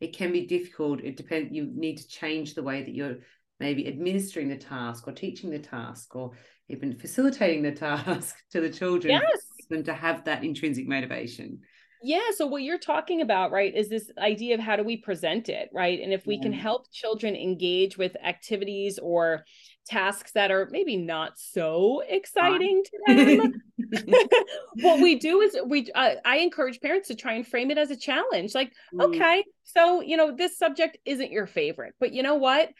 it 0.00 0.16
can 0.16 0.32
be 0.32 0.46
difficult 0.46 1.00
it 1.00 1.16
depends 1.16 1.52
you 1.52 1.70
need 1.74 1.96
to 1.96 2.08
change 2.08 2.54
the 2.54 2.62
way 2.62 2.82
that 2.82 2.94
you're 2.94 3.16
maybe 3.60 3.86
administering 3.86 4.48
the 4.48 4.56
task 4.56 5.06
or 5.06 5.12
teaching 5.12 5.50
the 5.50 5.58
task 5.58 6.14
or 6.16 6.32
even 6.68 6.94
facilitating 6.94 7.62
the 7.62 7.72
task 7.72 8.36
to 8.50 8.60
the 8.60 8.70
children 8.70 9.12
yes. 9.12 9.40
them 9.70 9.84
to 9.84 9.94
have 9.94 10.24
that 10.24 10.44
intrinsic 10.44 10.86
motivation 10.86 11.58
yeah 12.02 12.30
so 12.36 12.46
what 12.46 12.62
you're 12.62 12.78
talking 12.78 13.22
about 13.22 13.50
right 13.50 13.74
is 13.74 13.88
this 13.88 14.10
idea 14.18 14.54
of 14.54 14.60
how 14.60 14.76
do 14.76 14.84
we 14.84 14.96
present 14.96 15.48
it 15.48 15.70
right 15.72 16.00
and 16.00 16.12
if 16.12 16.26
we 16.26 16.36
yeah. 16.36 16.42
can 16.42 16.52
help 16.52 16.90
children 16.92 17.34
engage 17.34 17.96
with 17.96 18.14
activities 18.22 18.98
or 18.98 19.44
tasks 19.86 20.32
that 20.32 20.50
are 20.50 20.68
maybe 20.70 20.96
not 20.96 21.38
so 21.38 22.02
exciting 22.08 22.82
to 22.84 23.14
them 23.14 23.62
what 24.80 25.00
we 25.00 25.18
do 25.18 25.40
is 25.40 25.56
we 25.66 25.90
uh, 25.94 26.14
i 26.24 26.38
encourage 26.38 26.80
parents 26.80 27.08
to 27.08 27.14
try 27.14 27.34
and 27.34 27.46
frame 27.46 27.70
it 27.70 27.78
as 27.78 27.90
a 27.90 27.96
challenge 27.96 28.54
like 28.54 28.72
mm. 28.94 29.02
okay 29.02 29.44
so 29.62 30.00
you 30.02 30.16
know 30.16 30.34
this 30.34 30.58
subject 30.58 30.98
isn't 31.04 31.32
your 31.32 31.46
favorite 31.46 31.94
but 32.00 32.12
you 32.12 32.22
know 32.22 32.34
what 32.34 32.70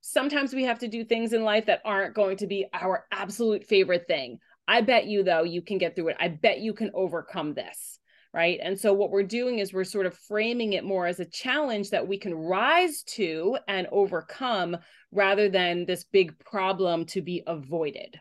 sometimes 0.00 0.54
we 0.54 0.64
have 0.64 0.78
to 0.80 0.88
do 0.88 1.04
things 1.04 1.32
in 1.32 1.42
life 1.42 1.66
that 1.66 1.82
aren't 1.84 2.14
going 2.14 2.36
to 2.38 2.46
be 2.46 2.66
our 2.72 3.06
absolute 3.12 3.64
favorite 3.64 4.06
thing. 4.06 4.38
I 4.66 4.80
bet 4.82 5.06
you, 5.06 5.22
though, 5.22 5.42
you 5.42 5.62
can 5.62 5.78
get 5.78 5.96
through 5.96 6.08
it. 6.08 6.16
I 6.20 6.28
bet 6.28 6.60
you 6.60 6.72
can 6.72 6.90
overcome 6.94 7.54
this. 7.54 7.98
Right. 8.32 8.60
And 8.62 8.78
so, 8.78 8.92
what 8.92 9.10
we're 9.10 9.24
doing 9.24 9.58
is 9.58 9.72
we're 9.72 9.82
sort 9.82 10.06
of 10.06 10.16
framing 10.16 10.74
it 10.74 10.84
more 10.84 11.06
as 11.06 11.18
a 11.18 11.24
challenge 11.24 11.90
that 11.90 12.06
we 12.06 12.16
can 12.16 12.32
rise 12.32 13.02
to 13.14 13.58
and 13.66 13.88
overcome 13.90 14.76
rather 15.10 15.48
than 15.48 15.84
this 15.84 16.04
big 16.04 16.38
problem 16.38 17.06
to 17.06 17.22
be 17.22 17.42
avoided, 17.48 18.20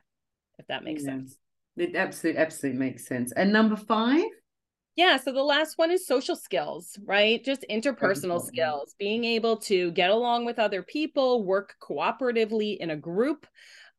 if 0.57 0.65
that 0.65 0.83
makes 0.83 1.03
yeah. 1.03 1.09
sense. 1.09 1.37
It 1.77 1.95
absolutely, 1.95 2.41
absolutely 2.41 2.79
makes 2.79 3.05
sense. 3.05 3.31
And 3.33 3.53
number 3.53 3.75
five? 3.75 4.25
Yeah. 4.99 5.15
So 5.15 5.31
the 5.31 5.41
last 5.41 5.77
one 5.77 5.91
is 5.91 6.05
social 6.05 6.35
skills, 6.35 6.99
right? 7.05 7.41
Just 7.41 7.63
interpersonal 7.69 8.45
skills, 8.45 8.95
being 8.99 9.23
able 9.23 9.55
to 9.59 9.91
get 9.91 10.09
along 10.09 10.43
with 10.43 10.59
other 10.59 10.83
people, 10.83 11.45
work 11.45 11.75
cooperatively 11.81 12.75
in 12.75 12.89
a 12.89 12.97
group. 12.97 13.47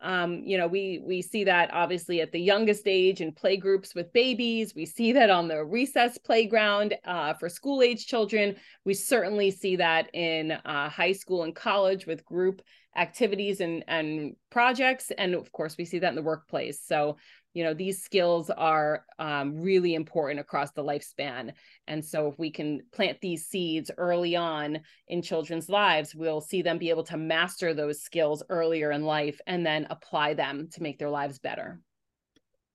Um, 0.02 0.42
you 0.44 0.58
know, 0.58 0.66
we 0.66 1.02
we 1.02 1.22
see 1.22 1.44
that 1.44 1.72
obviously 1.72 2.20
at 2.20 2.32
the 2.32 2.38
youngest 2.38 2.82
age 2.84 3.22
in 3.22 3.32
play 3.32 3.56
groups 3.56 3.94
with 3.94 4.12
babies. 4.12 4.74
We 4.74 4.84
see 4.84 5.12
that 5.12 5.30
on 5.30 5.48
the 5.48 5.64
recess 5.64 6.18
playground 6.18 6.94
uh, 7.06 7.32
for 7.32 7.48
school 7.48 7.80
age 7.80 8.06
children. 8.06 8.56
We 8.84 8.92
certainly 8.92 9.50
see 9.52 9.76
that 9.76 10.14
in 10.14 10.52
uh, 10.52 10.90
high 10.90 11.12
school 11.12 11.44
and 11.44 11.56
college 11.56 12.04
with 12.04 12.26
group 12.26 12.60
activities 12.94 13.60
and 13.60 13.84
and 13.88 14.36
projects, 14.50 15.12
and 15.16 15.34
of 15.34 15.50
course 15.50 15.78
we 15.78 15.86
see 15.86 15.98
that 16.00 16.10
in 16.10 16.16
the 16.16 16.22
workplace. 16.22 16.78
So 16.84 17.16
you 17.54 17.64
know 17.64 17.74
these 17.74 18.02
skills 18.02 18.50
are 18.50 19.04
um, 19.18 19.60
really 19.60 19.94
important 19.94 20.40
across 20.40 20.70
the 20.72 20.84
lifespan 20.84 21.52
and 21.86 22.04
so 22.04 22.28
if 22.28 22.38
we 22.38 22.50
can 22.50 22.80
plant 22.92 23.18
these 23.20 23.46
seeds 23.46 23.90
early 23.98 24.36
on 24.36 24.80
in 25.08 25.22
children's 25.22 25.68
lives 25.68 26.14
we'll 26.14 26.40
see 26.40 26.62
them 26.62 26.78
be 26.78 26.90
able 26.90 27.04
to 27.04 27.16
master 27.16 27.74
those 27.74 28.02
skills 28.02 28.42
earlier 28.48 28.90
in 28.90 29.04
life 29.04 29.40
and 29.46 29.64
then 29.64 29.86
apply 29.90 30.34
them 30.34 30.68
to 30.72 30.82
make 30.82 30.98
their 30.98 31.10
lives 31.10 31.38
better 31.38 31.80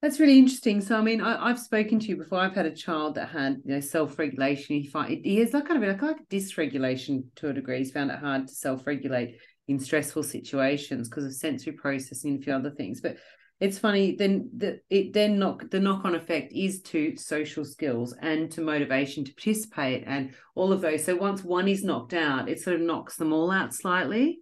That's 0.02 0.20
really 0.20 0.38
interesting. 0.38 0.82
So, 0.82 0.98
I 0.98 1.02
mean, 1.02 1.20
I, 1.20 1.48
have 1.48 1.60
spoken 1.60 2.00
to 2.00 2.08
you 2.08 2.18
before. 2.18 2.38
I've 2.40 2.54
had 2.54 2.68
a 2.68 2.76
child 2.76 3.16
that 3.16 3.30
had, 3.30 3.62
you 3.66 3.74
know, 3.74 3.80
self-regulation. 3.80 4.76
He 4.76 4.88
find 4.88 5.26
he 5.26 5.38
has 5.40 5.52
that 5.52 5.66
kind 5.68 5.84
of 5.84 5.90
like, 5.90 6.02
like 6.02 6.30
dysregulation 6.30 7.24
to 7.38 7.50
a 7.50 7.54
degree. 7.54 7.80
He's 7.80 7.92
found 7.92 8.12
it 8.12 8.20
hard 8.20 8.48
to 8.48 8.54
self-regulate 8.54 9.40
in 9.68 9.80
stressful 9.80 10.24
situations 10.24 11.10
because 11.10 11.26
of 11.26 11.34
sensory 11.34 11.74
processing 11.74 12.32
and 12.32 12.40
a 12.40 12.44
few 12.44 12.54
other 12.54 12.70
things. 12.70 13.02
But 13.02 13.18
it's 13.60 13.80
funny 13.80 14.16
then 14.16 14.50
the 14.58 14.82
it 14.90 15.14
then 15.14 15.40
knock 15.40 15.70
the 15.70 15.80
knock-on 15.80 16.16
effect 16.16 16.52
is 16.54 16.82
to 16.82 17.16
social 17.16 17.64
skills 17.64 18.14
and 18.22 18.52
to 18.52 18.62
motivation 18.62 19.24
to 19.24 19.34
participate 19.34 20.04
and 20.06 20.34
all 20.56 20.74
of 20.74 20.82
those. 20.82 21.06
So 21.06 21.16
once 21.16 21.44
one 21.44 21.68
is 21.68 21.84
knocked 21.84 22.14
out, 22.14 22.50
it 22.50 22.60
sort 22.60 22.76
of 22.76 22.82
knocks 22.82 23.16
them 23.16 23.32
all 23.32 23.52
out 23.52 23.74
slightly 23.74 24.40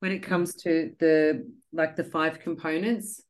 when 0.00 0.12
it 0.12 0.20
comes 0.20 0.54
to 0.62 0.92
the 0.98 1.46
like 1.72 1.96
the 1.96 2.04
five 2.04 2.40
components 2.40 3.22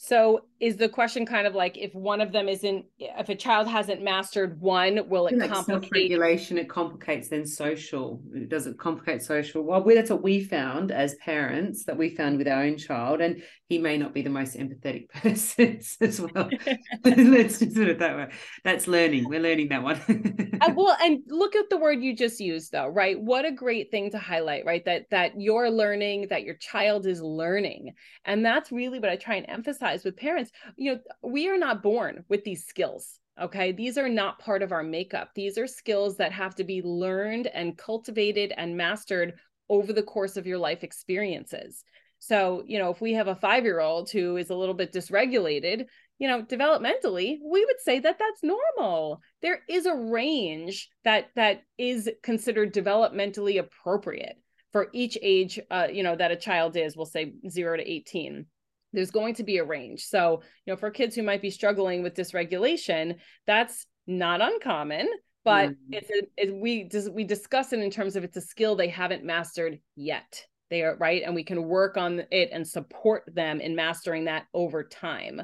so 0.00 0.42
is 0.60 0.76
the 0.76 0.88
question 0.88 1.26
kind 1.26 1.46
of 1.46 1.56
like 1.56 1.76
if 1.76 1.92
one 1.92 2.20
of 2.20 2.30
them 2.30 2.48
isn't 2.48 2.84
if 3.00 3.28
a 3.28 3.34
child 3.34 3.66
hasn't 3.66 4.00
mastered 4.00 4.60
one, 4.60 5.08
will 5.08 5.26
it 5.26 5.50
complicate 5.50 5.90
regulation? 5.92 6.56
It 6.56 6.68
complicates 6.68 7.28
then 7.28 7.44
social. 7.44 8.22
It 8.32 8.48
doesn't 8.48 8.78
complicate 8.78 9.22
social. 9.22 9.62
Well, 9.62 9.82
that's 9.84 10.10
what 10.10 10.22
we 10.22 10.44
found 10.44 10.92
as 10.92 11.16
parents 11.16 11.84
that 11.84 11.96
we 11.96 12.10
found 12.10 12.38
with 12.38 12.46
our 12.46 12.62
own 12.62 12.76
child, 12.76 13.20
and 13.20 13.42
he 13.68 13.78
may 13.78 13.98
not 13.98 14.14
be 14.14 14.22
the 14.22 14.30
most 14.30 14.56
empathetic 14.56 15.08
person 15.14 15.80
as 16.00 16.20
well. 16.20 16.48
Let's 17.04 17.58
just 17.58 17.74
put 17.74 17.88
it 17.88 17.98
that 17.98 18.16
way. 18.16 18.28
That's 18.62 18.86
learning. 18.86 19.28
We're 19.28 19.40
learning 19.40 19.68
that 19.70 19.82
one. 19.82 20.58
uh, 20.60 20.72
well, 20.76 20.96
and 21.02 21.22
look 21.26 21.56
at 21.56 21.70
the 21.70 21.76
word 21.76 22.02
you 22.02 22.14
just 22.14 22.38
used, 22.38 22.70
though, 22.70 22.86
right? 22.86 23.20
What 23.20 23.44
a 23.44 23.52
great 23.52 23.90
thing 23.90 24.12
to 24.12 24.18
highlight, 24.18 24.64
right? 24.64 24.84
That 24.84 25.06
that 25.10 25.40
you're 25.40 25.70
learning, 25.70 26.28
that 26.30 26.44
your 26.44 26.54
child 26.54 27.06
is 27.06 27.20
learning, 27.20 27.94
and 28.24 28.44
that's 28.44 28.70
really 28.70 29.00
what 29.00 29.10
I 29.10 29.16
try 29.16 29.36
and 29.36 29.48
emphasize 29.48 29.87
with 29.96 30.16
parents. 30.16 30.50
You 30.76 30.94
know 30.94 31.00
we 31.22 31.48
are 31.48 31.58
not 31.58 31.82
born 31.82 32.24
with 32.28 32.44
these 32.44 32.66
skills 32.66 33.20
okay? 33.40 33.72
These 33.72 33.98
are 33.98 34.08
not 34.08 34.40
part 34.40 34.62
of 34.62 34.72
our 34.72 34.82
makeup. 34.82 35.30
These 35.34 35.58
are 35.58 35.66
skills 35.66 36.16
that 36.16 36.32
have 36.32 36.54
to 36.56 36.64
be 36.64 36.82
learned 36.82 37.46
and 37.46 37.78
cultivated 37.78 38.52
and 38.56 38.76
mastered 38.76 39.34
over 39.68 39.92
the 39.92 40.02
course 40.02 40.36
of 40.36 40.46
your 40.46 40.58
life 40.58 40.82
experiences. 40.82 41.84
So 42.18 42.64
you 42.66 42.78
know 42.78 42.90
if 42.90 43.00
we 43.00 43.12
have 43.14 43.28
a 43.28 43.36
5 43.36 43.64
year 43.64 43.80
old 43.80 44.10
who 44.10 44.36
is 44.36 44.50
a 44.50 44.56
little 44.56 44.74
bit 44.74 44.92
dysregulated 44.92 45.86
you 46.18 46.26
know 46.26 46.42
developmentally 46.42 47.38
we 47.44 47.64
would 47.64 47.80
say 47.80 48.00
that 48.00 48.18
that's 48.18 48.42
normal. 48.42 49.20
There 49.40 49.60
is 49.68 49.86
a 49.86 49.94
range 49.94 50.88
that 51.04 51.28
that 51.36 51.62
is 51.76 52.10
considered 52.22 52.74
developmentally 52.74 53.60
appropriate 53.60 54.36
for 54.72 54.88
each 54.92 55.16
age 55.22 55.60
uh, 55.70 55.88
you 55.92 56.02
know 56.02 56.16
that 56.16 56.32
a 56.32 56.36
child 56.36 56.76
is 56.76 56.96
we'll 56.96 57.06
say 57.06 57.34
0 57.48 57.76
to 57.76 57.88
18 57.88 58.46
there's 58.92 59.10
going 59.10 59.34
to 59.34 59.42
be 59.42 59.58
a 59.58 59.64
range. 59.64 60.04
So, 60.04 60.42
you 60.64 60.72
know, 60.72 60.76
for 60.76 60.90
kids 60.90 61.14
who 61.14 61.22
might 61.22 61.42
be 61.42 61.50
struggling 61.50 62.02
with 62.02 62.14
dysregulation, 62.14 63.16
that's 63.46 63.86
not 64.06 64.40
uncommon, 64.40 65.08
but 65.44 65.70
mm-hmm. 65.70 65.92
it's 65.92 66.10
a, 66.10 66.22
it, 66.36 66.54
we 66.54 66.88
we 67.12 67.24
discuss 67.24 67.72
it 67.72 67.80
in 67.80 67.90
terms 67.90 68.16
of 68.16 68.24
it's 68.24 68.36
a 68.36 68.40
skill 68.40 68.76
they 68.76 68.88
haven't 68.88 69.24
mastered 69.24 69.78
yet. 69.96 70.44
They 70.70 70.82
are 70.82 70.96
right, 70.96 71.22
and 71.24 71.34
we 71.34 71.44
can 71.44 71.64
work 71.64 71.96
on 71.96 72.22
it 72.30 72.50
and 72.52 72.66
support 72.66 73.24
them 73.34 73.60
in 73.60 73.74
mastering 73.74 74.24
that 74.24 74.46
over 74.52 74.84
time. 74.84 75.42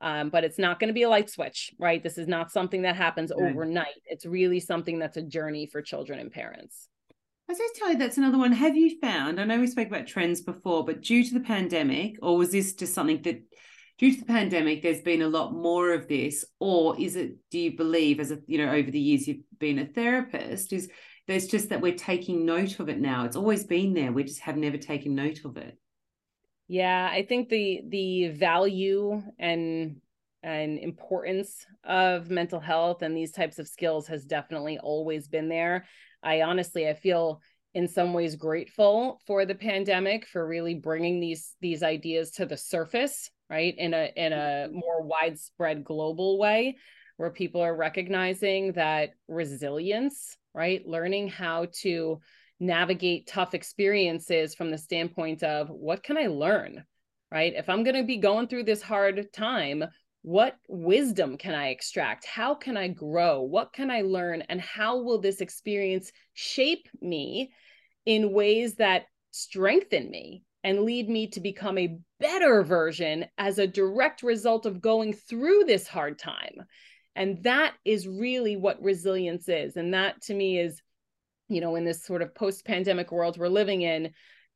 Um, 0.00 0.30
but 0.30 0.44
it's 0.44 0.58
not 0.58 0.80
going 0.80 0.88
to 0.88 0.94
be 0.94 1.02
a 1.02 1.10
light 1.10 1.28
switch, 1.28 1.72
right? 1.78 2.02
This 2.02 2.16
is 2.16 2.26
not 2.26 2.50
something 2.50 2.82
that 2.82 2.96
happens 2.96 3.30
overnight. 3.32 4.00
It's 4.06 4.24
really 4.24 4.58
something 4.58 4.98
that's 4.98 5.18
a 5.18 5.22
journey 5.22 5.66
for 5.66 5.82
children 5.82 6.18
and 6.20 6.32
parents. 6.32 6.88
I 7.50 7.52
was 7.52 7.72
tell 7.74 7.90
you 7.90 7.98
that's 7.98 8.16
another 8.16 8.38
one. 8.38 8.52
Have 8.52 8.76
you 8.76 9.00
found? 9.00 9.40
I 9.40 9.44
know 9.44 9.58
we 9.58 9.66
spoke 9.66 9.88
about 9.88 10.06
trends 10.06 10.40
before, 10.40 10.84
but 10.84 11.00
due 11.00 11.24
to 11.24 11.34
the 11.34 11.40
pandemic, 11.40 12.14
or 12.22 12.36
was 12.36 12.52
this 12.52 12.74
just 12.74 12.94
something 12.94 13.20
that 13.22 13.42
due 13.98 14.14
to 14.14 14.20
the 14.20 14.24
pandemic, 14.26 14.82
there's 14.82 15.00
been 15.00 15.22
a 15.22 15.28
lot 15.28 15.52
more 15.52 15.92
of 15.92 16.06
this, 16.06 16.44
or 16.60 16.96
is 17.00 17.16
it? 17.16 17.32
Do 17.50 17.58
you 17.58 17.76
believe, 17.76 18.20
as 18.20 18.30
a 18.30 18.38
you 18.46 18.64
know, 18.64 18.72
over 18.72 18.88
the 18.88 19.00
years 19.00 19.26
you've 19.26 19.42
been 19.58 19.80
a 19.80 19.86
therapist, 19.86 20.72
is 20.72 20.88
there's 21.26 21.48
just 21.48 21.70
that 21.70 21.80
we're 21.80 21.96
taking 21.96 22.46
note 22.46 22.78
of 22.78 22.88
it 22.88 23.00
now? 23.00 23.24
It's 23.24 23.34
always 23.34 23.64
been 23.64 23.94
there. 23.94 24.12
We 24.12 24.22
just 24.22 24.42
have 24.42 24.56
never 24.56 24.76
taken 24.76 25.16
note 25.16 25.40
of 25.44 25.56
it. 25.56 25.76
Yeah, 26.68 27.08
I 27.10 27.24
think 27.24 27.48
the 27.48 27.80
the 27.88 28.28
value 28.28 29.24
and 29.40 29.96
and 30.42 30.78
importance 30.78 31.66
of 31.84 32.30
mental 32.30 32.60
health 32.60 33.02
and 33.02 33.16
these 33.16 33.32
types 33.32 33.58
of 33.58 33.68
skills 33.68 34.06
has 34.06 34.24
definitely 34.24 34.78
always 34.78 35.28
been 35.28 35.48
there 35.48 35.84
I 36.22 36.42
honestly 36.42 36.88
I 36.88 36.94
feel 36.94 37.40
in 37.74 37.86
some 37.86 38.12
ways 38.12 38.36
grateful 38.36 39.20
for 39.26 39.44
the 39.46 39.54
pandemic 39.54 40.26
for 40.26 40.46
really 40.46 40.74
bringing 40.74 41.20
these 41.20 41.54
these 41.60 41.82
ideas 41.82 42.32
to 42.32 42.46
the 42.46 42.56
surface, 42.56 43.30
right? 43.48 43.74
In 43.76 43.94
a 43.94 44.10
in 44.16 44.32
a 44.32 44.36
mm-hmm. 44.36 44.74
more 44.74 45.02
widespread 45.02 45.84
global 45.84 46.38
way 46.38 46.76
where 47.16 47.30
people 47.30 47.60
are 47.60 47.76
recognizing 47.76 48.72
that 48.72 49.10
resilience, 49.28 50.36
right? 50.54 50.86
Learning 50.86 51.28
how 51.28 51.66
to 51.82 52.20
navigate 52.58 53.26
tough 53.26 53.54
experiences 53.54 54.54
from 54.54 54.70
the 54.70 54.78
standpoint 54.78 55.42
of 55.42 55.68
what 55.68 56.02
can 56.02 56.16
I 56.16 56.26
learn? 56.26 56.84
Right? 57.30 57.52
If 57.54 57.68
I'm 57.68 57.84
going 57.84 57.94
to 57.94 58.02
be 58.02 58.16
going 58.16 58.48
through 58.48 58.64
this 58.64 58.82
hard 58.82 59.32
time, 59.32 59.84
what 60.22 60.56
wisdom 60.68 61.38
can 61.38 61.54
I 61.54 61.68
extract? 61.68 62.26
How 62.26 62.54
can 62.54 62.76
I 62.76 62.88
grow? 62.88 63.40
What 63.42 63.72
can 63.72 63.90
I 63.90 64.02
learn? 64.02 64.42
And 64.42 64.60
how 64.60 65.02
will 65.02 65.18
this 65.18 65.40
experience 65.40 66.12
shape 66.34 66.88
me 67.00 67.52
in 68.04 68.32
ways 68.32 68.74
that 68.76 69.06
strengthen 69.30 70.10
me 70.10 70.44
and 70.62 70.82
lead 70.82 71.08
me 71.08 71.28
to 71.28 71.40
become 71.40 71.78
a 71.78 71.98
better 72.18 72.62
version 72.62 73.24
as 73.38 73.58
a 73.58 73.66
direct 73.66 74.22
result 74.22 74.66
of 74.66 74.82
going 74.82 75.14
through 75.14 75.64
this 75.66 75.88
hard 75.88 76.18
time? 76.18 76.64
And 77.16 77.42
that 77.44 77.74
is 77.84 78.06
really 78.06 78.56
what 78.56 78.82
resilience 78.82 79.48
is. 79.48 79.76
And 79.76 79.94
that 79.94 80.20
to 80.22 80.34
me 80.34 80.58
is, 80.58 80.82
you 81.48 81.60
know, 81.60 81.76
in 81.76 81.84
this 81.84 82.04
sort 82.04 82.22
of 82.22 82.34
post 82.34 82.64
pandemic 82.66 83.10
world 83.10 83.38
we're 83.38 83.48
living 83.48 83.82
in, 83.82 84.12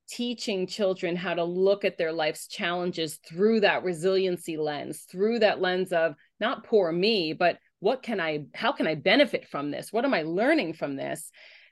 teaching 0.08 0.66
children 0.66 1.16
how 1.16 1.34
to 1.34 1.44
look 1.44 1.84
at 1.84 1.98
their 1.98 2.12
life's 2.12 2.46
challenges 2.46 3.18
through 3.28 3.60
that 3.60 3.84
resiliency 3.84 4.56
lens, 4.56 5.06
through 5.10 5.40
that 5.40 5.60
lens 5.60 5.92
of 5.92 6.14
not 6.40 6.64
poor 6.64 6.92
me, 6.92 7.32
but 7.32 7.58
what 7.80 8.02
can 8.02 8.20
I, 8.20 8.46
how 8.54 8.72
can 8.72 8.86
I 8.86 8.94
benefit 8.94 9.46
from 9.46 9.70
this? 9.70 9.92
What 9.92 10.04
am 10.04 10.14
I 10.14 10.22
learning 10.22 10.74
from 10.74 10.96
this? 10.96 11.30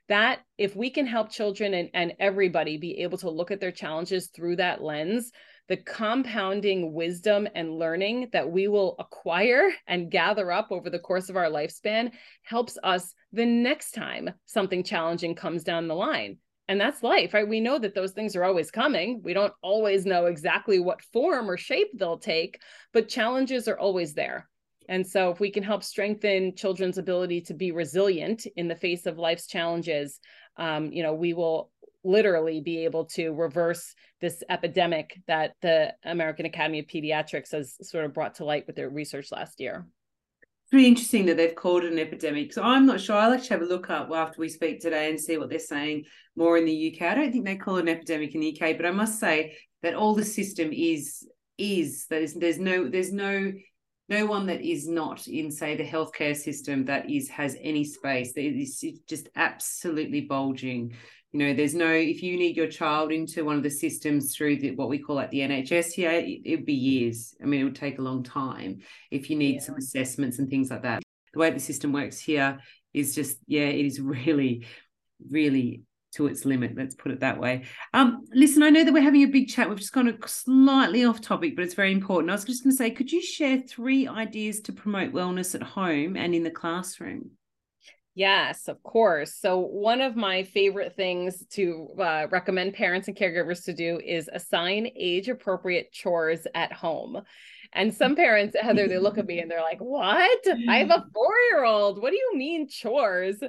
That 0.09 0.39
if 0.57 0.75
we 0.75 0.89
can 0.89 1.07
help 1.07 1.31
children 1.31 1.73
and, 1.73 1.89
and 1.93 2.13
everybody 2.19 2.77
be 2.77 2.99
able 2.99 3.17
to 3.19 3.29
look 3.29 3.51
at 3.51 3.59
their 3.59 3.71
challenges 3.71 4.27
through 4.27 4.57
that 4.57 4.83
lens, 4.83 5.31
the 5.69 5.77
compounding 5.77 6.93
wisdom 6.93 7.47
and 7.55 7.79
learning 7.79 8.29
that 8.33 8.51
we 8.51 8.67
will 8.67 8.95
acquire 8.99 9.71
and 9.87 10.11
gather 10.11 10.51
up 10.51 10.67
over 10.71 10.89
the 10.89 10.99
course 10.99 11.29
of 11.29 11.37
our 11.37 11.49
lifespan 11.49 12.11
helps 12.43 12.77
us 12.83 13.13
the 13.31 13.45
next 13.45 13.91
time 13.91 14.29
something 14.45 14.83
challenging 14.83 15.35
comes 15.35 15.63
down 15.63 15.87
the 15.87 15.95
line 15.95 16.37
and 16.73 16.81
that's 16.81 17.03
life 17.03 17.33
right? 17.33 17.47
We 17.47 17.61
know 17.61 17.77
that 17.77 17.93
those 17.93 18.11
things 18.11 18.35
are 18.35 18.43
always 18.43 18.71
coming. 18.71 19.21
We 19.23 19.33
don't 19.33 19.53
always 19.61 20.05
know 20.05 20.25
exactly 20.25 20.79
what 20.79 21.01
form 21.01 21.49
or 21.49 21.55
shape 21.55 21.91
they'll 21.93 22.17
take 22.17 22.59
but 22.91 23.07
challenges 23.07 23.67
are 23.67 23.77
always 23.77 24.13
there. 24.13 24.49
And 24.89 25.07
so 25.07 25.29
if 25.29 25.39
we 25.39 25.51
can 25.51 25.63
help 25.63 25.83
strengthen 25.83 26.55
children's 26.55 26.97
ability 26.97 27.41
to 27.41 27.53
be 27.53 27.71
resilient 27.71 28.45
in 28.57 28.67
the 28.67 28.75
face 28.75 29.05
of 29.05 29.17
life's 29.17 29.47
challenges 29.47 30.19
um, 30.57 30.91
you 30.91 31.03
know 31.03 31.13
we 31.13 31.33
will 31.33 31.71
literally 32.03 32.59
be 32.59 32.83
able 32.83 33.05
to 33.05 33.29
reverse 33.31 33.93
this 34.19 34.43
epidemic 34.49 35.17
that 35.27 35.53
the 35.61 35.93
american 36.03 36.45
academy 36.45 36.79
of 36.79 36.87
pediatrics 36.87 37.51
has 37.51 37.77
sort 37.81 38.03
of 38.03 38.13
brought 38.13 38.35
to 38.35 38.45
light 38.45 38.67
with 38.67 38.75
their 38.75 38.89
research 38.89 39.31
last 39.31 39.59
year 39.59 39.85
really 40.73 40.87
interesting 40.87 41.25
that 41.27 41.37
they've 41.37 41.55
called 41.55 41.83
it 41.83 41.91
an 41.91 41.99
epidemic. 41.99 42.51
So 42.51 42.63
I'm 42.63 42.85
not 42.85 42.99
sure. 42.99 43.15
I'll 43.15 43.33
actually 43.33 43.49
have 43.49 43.61
a 43.61 43.65
look 43.65 43.89
up 43.89 44.09
after 44.11 44.39
we 44.39 44.49
speak 44.49 44.79
today 44.79 45.09
and 45.09 45.19
see 45.19 45.37
what 45.37 45.49
they're 45.49 45.59
saying 45.59 46.05
more 46.35 46.57
in 46.57 46.65
the 46.65 46.95
UK. 46.95 47.07
I 47.07 47.15
don't 47.15 47.31
think 47.31 47.45
they 47.45 47.55
call 47.55 47.77
it 47.77 47.83
an 47.83 47.89
epidemic 47.89 48.33
in 48.33 48.41
the 48.41 48.59
UK, 48.59 48.75
but 48.77 48.85
I 48.85 48.91
must 48.91 49.19
say 49.19 49.57
that 49.83 49.93
all 49.93 50.15
the 50.15 50.25
system 50.25 50.71
is 50.73 51.27
is 51.59 52.07
there's 52.09 52.33
there's 52.33 52.57
no 52.57 52.89
there's 52.89 53.13
no 53.13 53.51
no 54.09 54.25
one 54.25 54.47
that 54.47 54.61
is 54.61 54.87
not 54.87 55.27
in 55.27 55.51
say 55.51 55.77
the 55.77 55.87
healthcare 55.87 56.35
system 56.35 56.85
that 56.85 57.09
is 57.09 57.29
has 57.29 57.55
any 57.61 57.83
space. 57.83 58.33
It 58.35 58.41
is 58.41 58.83
just 59.07 59.29
absolutely 59.35 60.21
bulging 60.21 60.95
you 61.33 61.39
know 61.39 61.53
there's 61.53 61.73
no 61.73 61.91
if 61.91 62.21
you 62.21 62.37
need 62.37 62.55
your 62.55 62.67
child 62.67 63.11
into 63.11 63.43
one 63.43 63.57
of 63.57 63.63
the 63.63 63.69
systems 63.69 64.35
through 64.35 64.57
the, 64.57 64.71
what 64.75 64.87
we 64.87 64.99
call 64.99 65.15
like 65.15 65.31
the 65.31 65.39
nhs 65.39 65.91
here 65.91 66.11
it, 66.11 66.41
would 66.45 66.65
be 66.65 66.73
years. 66.73 67.35
I 67.41 67.45
mean 67.45 67.61
it 67.61 67.63
would 67.63 67.75
take 67.75 67.97
a 67.97 68.03
long 68.03 68.23
time 68.23 68.79
if 69.09 69.29
you 69.29 69.35
need 69.35 69.55
yeah. 69.55 69.61
some 69.61 69.75
assessments 69.75 70.39
and 70.39 70.49
things 70.49 70.69
like 70.69 70.83
that. 70.83 71.01
The 71.33 71.39
way 71.39 71.49
the 71.49 71.59
system 71.59 71.91
works 71.91 72.19
here 72.19 72.59
is 72.93 73.15
just 73.15 73.37
yeah 73.47 73.63
it 73.65 73.85
is 73.85 73.99
really 73.99 74.67
really 75.29 75.81
to 76.13 76.27
its 76.27 76.45
limit 76.45 76.77
let's 76.77 76.93
put 76.93 77.11
it 77.11 77.21
that 77.21 77.39
way. 77.39 77.63
Um 77.95 78.25
listen 78.31 78.61
i 78.61 78.69
know 78.69 78.83
that 78.83 78.93
we're 78.93 79.01
having 79.01 79.23
a 79.23 79.27
big 79.27 79.49
chat. 79.49 79.67
We've 79.67 79.79
just 79.79 79.91
gone 79.91 80.15
slightly 80.27 81.03
off 81.03 81.19
topic 81.19 81.55
but 81.55 81.65
it's 81.65 81.73
very 81.73 81.91
important. 81.91 82.29
I 82.29 82.33
was 82.33 82.45
just 82.45 82.63
going 82.63 82.73
to 82.73 82.77
say 82.77 82.91
could 82.91 83.11
you 83.11 83.23
share 83.23 83.59
three 83.59 84.07
ideas 84.07 84.61
to 84.61 84.71
promote 84.71 85.13
wellness 85.13 85.55
at 85.55 85.63
home 85.63 86.15
and 86.15 86.35
in 86.35 86.43
the 86.43 86.51
classroom 86.51 87.31
Yes, 88.15 88.67
of 88.67 88.81
course. 88.83 89.33
So, 89.33 89.57
one 89.57 89.99
of 89.99 90.15
my 90.15 90.43
favorite 90.43 90.95
things 90.95 91.43
to 91.53 91.87
uh, 91.99 92.27
recommend 92.29 92.75
parents 92.75 93.07
and 93.07 93.17
caregivers 93.17 93.65
to 93.65 93.73
do 93.73 93.99
is 94.05 94.29
assign 94.31 94.89
age 94.95 95.29
appropriate 95.29 95.91
chores 95.91 96.45
at 96.53 96.71
home. 96.71 97.21
And 97.73 97.93
some 97.93 98.15
parents, 98.23 98.55
Heather, 98.59 98.87
they 98.87 98.99
look 98.99 99.17
at 99.17 99.25
me 99.25 99.39
and 99.39 99.49
they're 99.49 99.61
like, 99.61 99.79
What? 99.79 100.39
I 100.69 100.77
have 100.77 100.89
a 100.89 101.05
four 101.13 101.33
year 101.49 101.63
old. 101.63 102.01
What 102.01 102.11
do 102.11 102.17
you 102.17 102.31
mean 102.35 102.67
chores? 102.67 103.41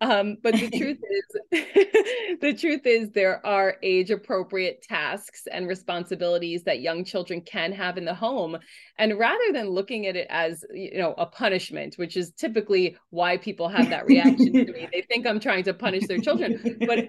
Um, 0.00 0.36
but 0.42 0.54
the 0.54 0.70
truth 0.70 0.98
is, 1.52 2.38
the 2.40 2.54
truth 2.54 2.86
is, 2.86 3.10
there 3.10 3.44
are 3.46 3.76
age 3.82 4.10
appropriate 4.10 4.82
tasks 4.82 5.44
and 5.50 5.68
responsibilities 5.68 6.64
that 6.64 6.80
young 6.80 7.04
children 7.04 7.40
can 7.40 7.72
have 7.72 7.98
in 7.98 8.04
the 8.04 8.14
home. 8.14 8.58
And 8.98 9.18
rather 9.18 9.52
than 9.52 9.70
looking 9.70 10.06
at 10.06 10.16
it 10.16 10.26
as, 10.30 10.64
you 10.72 10.98
know, 10.98 11.14
a 11.18 11.26
punishment, 11.26 11.94
which 11.96 12.16
is 12.16 12.32
typically 12.32 12.96
why 13.10 13.36
people 13.36 13.68
have 13.68 13.90
that 13.90 14.06
reaction 14.06 14.52
to 14.52 14.72
me, 14.72 14.88
they 14.92 15.02
think 15.02 15.26
I'm 15.26 15.40
trying 15.40 15.64
to 15.64 15.74
punish 15.74 16.06
their 16.06 16.18
children. 16.18 16.76
But 16.80 17.08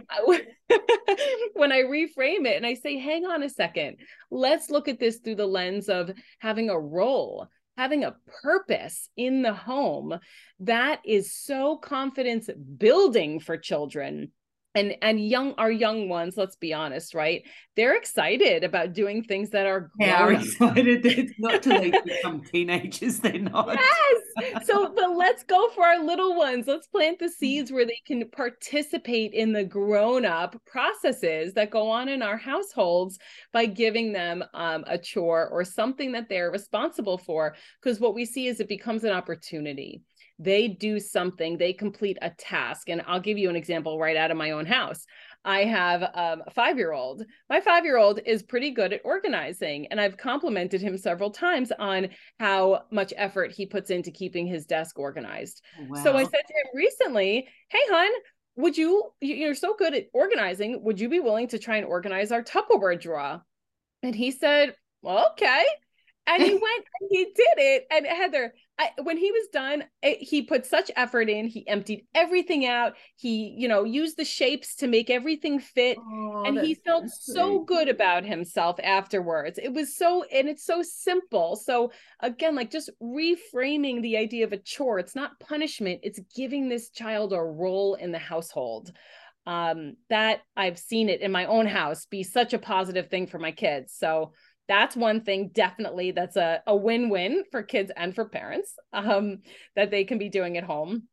when 1.53 1.71
I 1.71 1.81
reframe 1.81 2.45
it 2.45 2.57
and 2.57 2.65
I 2.65 2.75
say, 2.75 2.97
hang 2.97 3.25
on 3.25 3.43
a 3.43 3.49
second, 3.49 3.97
let's 4.31 4.69
look 4.69 4.87
at 4.87 4.99
this 4.99 5.17
through 5.17 5.35
the 5.35 5.45
lens 5.45 5.89
of 5.89 6.11
having 6.39 6.69
a 6.69 6.79
role, 6.79 7.47
having 7.77 8.03
a 8.03 8.15
purpose 8.41 9.09
in 9.17 9.41
the 9.41 9.53
home, 9.53 10.19
that 10.61 11.01
is 11.05 11.33
so 11.33 11.77
confidence 11.77 12.49
building 12.77 13.39
for 13.39 13.57
children 13.57 14.31
and 14.79 14.95
and 15.01 15.27
young 15.27 15.53
our 15.57 15.71
young 15.71 16.09
ones 16.09 16.37
let's 16.37 16.55
be 16.55 16.73
honest 16.73 17.13
right? 17.13 17.43
They're 17.75 17.95
excited 17.95 18.63
about 18.63 18.93
doing 18.93 19.23
things 19.23 19.51
that 19.51 19.65
are 19.65 19.91
they 19.99 20.09
are 20.09 20.33
excited. 20.33 21.05
It's 21.05 21.33
not 21.39 21.63
till 21.63 21.79
they 21.79 21.91
become 22.05 22.41
teenagers 22.41 23.19
they're 23.19 23.39
not. 23.39 23.77
Yes. 23.77 24.65
So 24.65 24.93
but 24.95 25.15
let's 25.15 25.43
go 25.43 25.69
for 25.69 25.85
our 25.85 26.03
little 26.03 26.35
ones. 26.35 26.67
Let's 26.67 26.87
plant 26.87 27.19
the 27.19 27.29
seeds 27.29 27.71
where 27.71 27.85
they 27.85 27.99
can 28.05 28.29
participate 28.29 29.33
in 29.33 29.53
the 29.53 29.63
grown-up 29.63 30.59
processes 30.65 31.53
that 31.53 31.71
go 31.71 31.89
on 31.89 32.09
in 32.09 32.21
our 32.21 32.37
households 32.37 33.17
by 33.53 33.65
giving 33.65 34.11
them 34.11 34.43
um, 34.53 34.83
a 34.87 34.97
chore 34.97 35.47
or 35.49 35.63
something 35.63 36.11
that 36.13 36.29
they're 36.29 36.51
responsible 36.51 37.17
for. 37.17 37.55
Because 37.81 37.99
what 37.99 38.15
we 38.15 38.25
see 38.25 38.47
is 38.47 38.59
it 38.59 38.67
becomes 38.67 39.03
an 39.03 39.11
opportunity 39.11 40.01
they 40.39 40.69
do 40.69 40.99
something, 40.99 41.57
they 41.57 41.73
complete 41.73 42.17
a 42.21 42.29
task. 42.31 42.89
And 42.89 43.03
I'll 43.05 43.19
give 43.19 43.37
you 43.37 43.49
an 43.49 43.57
example 43.57 43.99
right 43.99 44.15
out 44.15 44.31
of 44.31 44.37
my 44.37 44.51
own 44.51 44.65
house. 44.65 45.05
I 45.43 45.65
have 45.65 46.01
um, 46.01 46.43
a 46.47 46.51
five 46.51 46.77
year 46.77 46.93
old. 46.93 47.23
My 47.49 47.59
five 47.59 47.85
year 47.85 47.97
old 47.97 48.19
is 48.25 48.41
pretty 48.43 48.71
good 48.71 48.93
at 48.93 49.01
organizing, 49.03 49.87
and 49.87 49.99
I've 49.99 50.17
complimented 50.17 50.81
him 50.81 50.97
several 50.97 51.31
times 51.31 51.71
on 51.77 52.09
how 52.39 52.83
much 52.91 53.13
effort 53.15 53.51
he 53.51 53.65
puts 53.65 53.89
into 53.89 54.11
keeping 54.11 54.47
his 54.47 54.65
desk 54.65 54.97
organized. 54.97 55.61
Wow. 55.87 56.03
So 56.03 56.15
I 56.15 56.23
said 56.23 56.31
to 56.31 56.53
him 56.53 56.67
recently, 56.73 57.47
Hey, 57.69 57.81
hon, 57.89 58.11
would 58.55 58.77
you, 58.77 59.11
you're 59.21 59.55
so 59.55 59.75
good 59.77 59.93
at 59.93 60.07
organizing, 60.13 60.83
would 60.83 60.99
you 60.99 61.09
be 61.09 61.19
willing 61.19 61.47
to 61.49 61.59
try 61.59 61.77
and 61.77 61.85
organize 61.85 62.31
our 62.31 62.43
Tupperware 62.43 62.99
drawer? 62.99 63.41
And 64.03 64.15
he 64.15 64.31
said, 64.31 64.75
Well, 65.01 65.31
okay 65.31 65.65
and 66.29 66.43
he 66.43 66.51
went 66.51 66.85
and 67.01 67.09
he 67.09 67.25
did 67.25 67.57
it. 67.57 67.87
And 67.91 68.05
heather 68.05 68.53
I, 68.79 68.91
when 69.03 69.17
he 69.17 69.29
was 69.29 69.47
done 69.51 69.83
it, 70.01 70.19
he 70.19 70.43
put 70.43 70.65
such 70.65 70.89
effort 70.95 71.29
in. 71.29 71.47
He 71.47 71.67
emptied 71.67 72.05
everything 72.15 72.65
out. 72.65 72.93
He 73.17 73.53
you 73.57 73.67
know 73.67 73.83
used 73.83 74.15
the 74.15 74.23
shapes 74.23 74.75
to 74.75 74.87
make 74.87 75.09
everything 75.09 75.59
fit. 75.59 75.97
Oh, 75.99 76.43
and 76.45 76.59
he 76.59 76.75
felt 76.75 77.09
so 77.09 77.59
good 77.59 77.89
about 77.89 78.23
himself 78.23 78.79
afterwards. 78.81 79.59
It 79.61 79.73
was 79.73 79.97
so 79.97 80.23
and 80.23 80.47
it's 80.47 80.65
so 80.65 80.81
simple. 80.81 81.57
So 81.57 81.91
again 82.21 82.55
like 82.55 82.71
just 82.71 82.89
reframing 83.03 84.01
the 84.01 84.15
idea 84.15 84.45
of 84.45 84.53
a 84.53 84.57
chore. 84.57 84.99
It's 84.99 85.15
not 85.15 85.39
punishment. 85.41 85.99
It's 86.03 86.21
giving 86.33 86.69
this 86.69 86.89
child 86.89 87.33
a 87.33 87.41
role 87.41 87.95
in 87.95 88.13
the 88.13 88.19
household. 88.19 88.93
Um 89.45 89.95
that 90.09 90.41
i've 90.55 90.77
seen 90.77 91.07
it 91.07 91.21
in 91.21 91.31
my 91.31 91.45
own 91.45 91.65
house 91.65 92.05
be 92.05 92.23
such 92.23 92.53
a 92.53 92.59
positive 92.59 93.09
thing 93.09 93.27
for 93.27 93.39
my 93.39 93.51
kids. 93.51 93.93
So 93.93 94.33
that's 94.69 94.95
one 94.95 95.21
thing 95.21 95.49
definitely 95.53 96.11
that's 96.11 96.37
a, 96.37 96.61
a 96.65 96.75
win-win 96.75 97.43
for 97.51 97.63
kids 97.63 97.91
and 97.97 98.15
for 98.15 98.29
parents 98.29 98.75
um, 98.93 99.39
that 99.75 99.91
they 99.91 100.05
can 100.05 100.17
be 100.17 100.29
doing 100.29 100.57
at 100.57 100.63
home. 100.63 101.09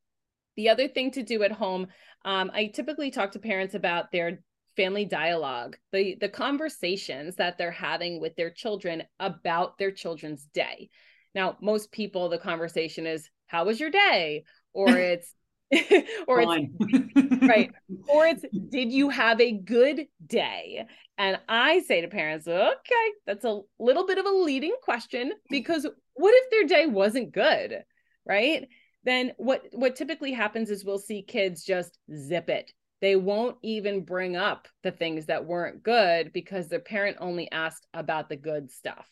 The 0.57 0.69
other 0.69 0.87
thing 0.87 1.11
to 1.13 1.25
do 1.25 1.43
at 1.43 1.53
home 1.53 1.89
um, 2.25 2.51
i 2.53 2.67
typically 2.67 3.11
talk 3.11 3.33
to 3.33 3.39
parents 3.39 3.75
about 3.75 4.13
their 4.13 4.41
family 4.77 5.07
dialogue 5.07 5.77
the 5.93 6.17
the 6.21 6.29
conversations 6.29 7.37
that 7.37 7.57
they're 7.57 7.71
having 7.71 8.21
with 8.21 8.37
their 8.37 8.51
children 8.51 9.03
about 9.19 9.79
their 9.79 9.91
children's 9.91 10.45
day. 10.53 10.91
Now 11.35 11.57
most 11.63 11.91
people 11.93 12.29
the 12.29 12.39
conversation 12.39 13.07
is 13.07 13.31
how 13.47 13.65
was 13.65 13.81
your 13.81 13.91
day? 13.91 14.45
Or 14.75 14.89
it's 14.99 15.33
or 16.29 16.41
it's 16.41 17.43
right. 17.43 17.71
Or 18.09 18.27
it's 18.27 18.45
did 18.69 18.93
you 18.93 19.09
have 19.11 19.41
a 19.41 19.53
good 19.53 20.07
day? 20.25 20.87
And 21.19 21.39
i 21.49 21.81
say 21.81 22.03
to 22.03 22.09
parents 22.09 22.47
okay 22.47 23.09
that's 23.27 23.45
a 23.45 23.61
little 23.79 24.07
bit 24.07 24.19
of 24.19 24.27
a 24.27 24.31
leading 24.31 24.77
question 24.83 25.33
because 25.49 25.87
what 26.15 26.35
if 26.37 26.51
their 26.51 26.79
day 26.79 26.87
wasn't 26.87 27.33
good? 27.33 27.85
Right? 28.25 28.69
Then 29.05 29.33
what 29.39 29.63
what 29.73 29.97
typically 29.97 30.33
happens 30.33 30.71
is 30.71 30.85
we'll 30.85 30.99
see 30.99 31.23
kids 31.23 31.65
just 31.65 31.99
zip 32.15 32.49
it. 32.49 32.73
They 33.01 33.17
won't 33.17 33.57
even 33.63 34.05
bring 34.05 34.37
up 34.37 34.69
the 34.83 34.91
things 34.91 35.27
that 35.27 35.45
weren't 35.45 35.83
good 35.83 36.33
because 36.33 36.69
their 36.69 36.81
parent 36.81 37.19
only 37.21 37.51
asked 37.51 37.87
about 37.93 38.29
the 38.29 38.37
good 38.37 38.71
stuff. 38.71 39.07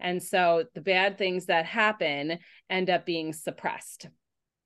And 0.00 0.22
so 0.22 0.64
the 0.74 0.80
bad 0.80 1.18
things 1.18 1.46
that 1.46 1.66
happen 1.66 2.38
end 2.70 2.88
up 2.88 3.04
being 3.04 3.32
suppressed 3.32 4.08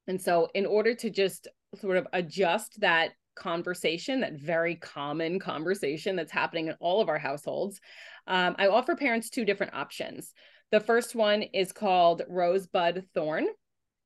and 0.06 0.20
so, 0.20 0.48
in 0.54 0.66
order 0.66 0.94
to 0.94 1.10
just 1.10 1.48
sort 1.80 1.96
of 1.96 2.06
adjust 2.12 2.80
that 2.80 3.12
conversation, 3.34 4.20
that 4.20 4.34
very 4.34 4.76
common 4.76 5.38
conversation 5.38 6.16
that's 6.16 6.32
happening 6.32 6.68
in 6.68 6.74
all 6.80 7.00
of 7.00 7.08
our 7.08 7.18
households, 7.18 7.80
um, 8.26 8.54
I 8.58 8.68
offer 8.68 8.94
parents 8.94 9.30
two 9.30 9.44
different 9.44 9.74
options. 9.74 10.32
The 10.70 10.80
first 10.80 11.14
one 11.14 11.42
is 11.42 11.72
called 11.72 12.22
Rosebud 12.28 13.04
Thorn. 13.14 13.46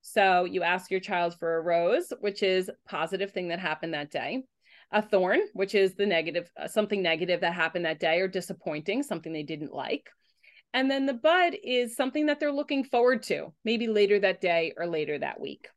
So 0.03 0.45
you 0.45 0.63
ask 0.63 0.91
your 0.91 1.01
child 1.01 1.37
for 1.39 1.57
a 1.57 1.61
rose, 1.63 2.13
which 2.21 2.43
is 2.43 2.71
positive 2.89 3.33
thing 3.33 3.49
that 3.49 3.59
happened 3.59 3.95
that 3.95 4.11
day. 4.11 4.45
A 4.93 5.03
thorn, 5.03 5.41
which 5.53 5.75
is 5.75 5.95
the 5.95 6.07
negative, 6.07 6.49
uh, 6.57 6.69
something 6.69 7.03
negative 7.03 7.41
that 7.41 7.55
happened 7.55 7.87
that 7.87 7.99
day 7.99 8.21
or 8.21 8.29
disappointing, 8.29 9.03
something 9.03 9.33
they 9.33 9.43
didn't 9.43 9.75
like. 9.75 10.09
And 10.73 10.89
then 10.91 11.07
the 11.07 11.15
bud 11.15 11.55
is 11.65 11.97
something 11.97 12.27
that 12.27 12.39
they're 12.39 12.53
looking 12.53 12.85
forward 12.85 13.25
to, 13.25 13.53
maybe 13.65 13.89
later 13.89 14.21
that 14.21 14.41
day 14.41 14.75
or 14.77 14.87
later 14.87 15.19
that 15.19 15.41
week. 15.41 15.69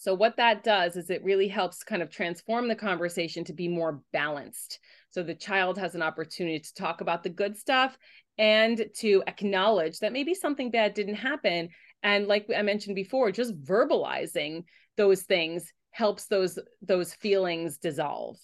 So, 0.00 0.14
what 0.14 0.38
that 0.38 0.64
does 0.64 0.96
is 0.96 1.10
it 1.10 1.22
really 1.22 1.46
helps 1.46 1.84
kind 1.84 2.00
of 2.00 2.08
transform 2.08 2.68
the 2.68 2.74
conversation 2.74 3.44
to 3.44 3.52
be 3.52 3.68
more 3.68 4.00
balanced. 4.14 4.78
So, 5.10 5.22
the 5.22 5.34
child 5.34 5.76
has 5.76 5.94
an 5.94 6.00
opportunity 6.00 6.58
to 6.58 6.74
talk 6.74 7.02
about 7.02 7.22
the 7.22 7.28
good 7.28 7.54
stuff 7.54 7.98
and 8.38 8.82
to 9.00 9.22
acknowledge 9.26 9.98
that 9.98 10.14
maybe 10.14 10.32
something 10.32 10.70
bad 10.70 10.94
didn't 10.94 11.16
happen. 11.16 11.68
And, 12.02 12.26
like 12.28 12.46
I 12.56 12.62
mentioned 12.62 12.96
before, 12.96 13.30
just 13.30 13.60
verbalizing 13.62 14.64
those 14.96 15.20
things 15.24 15.70
helps 15.90 16.28
those 16.28 16.58
those 16.80 17.12
feelings 17.12 17.76
dissolve. 17.76 18.38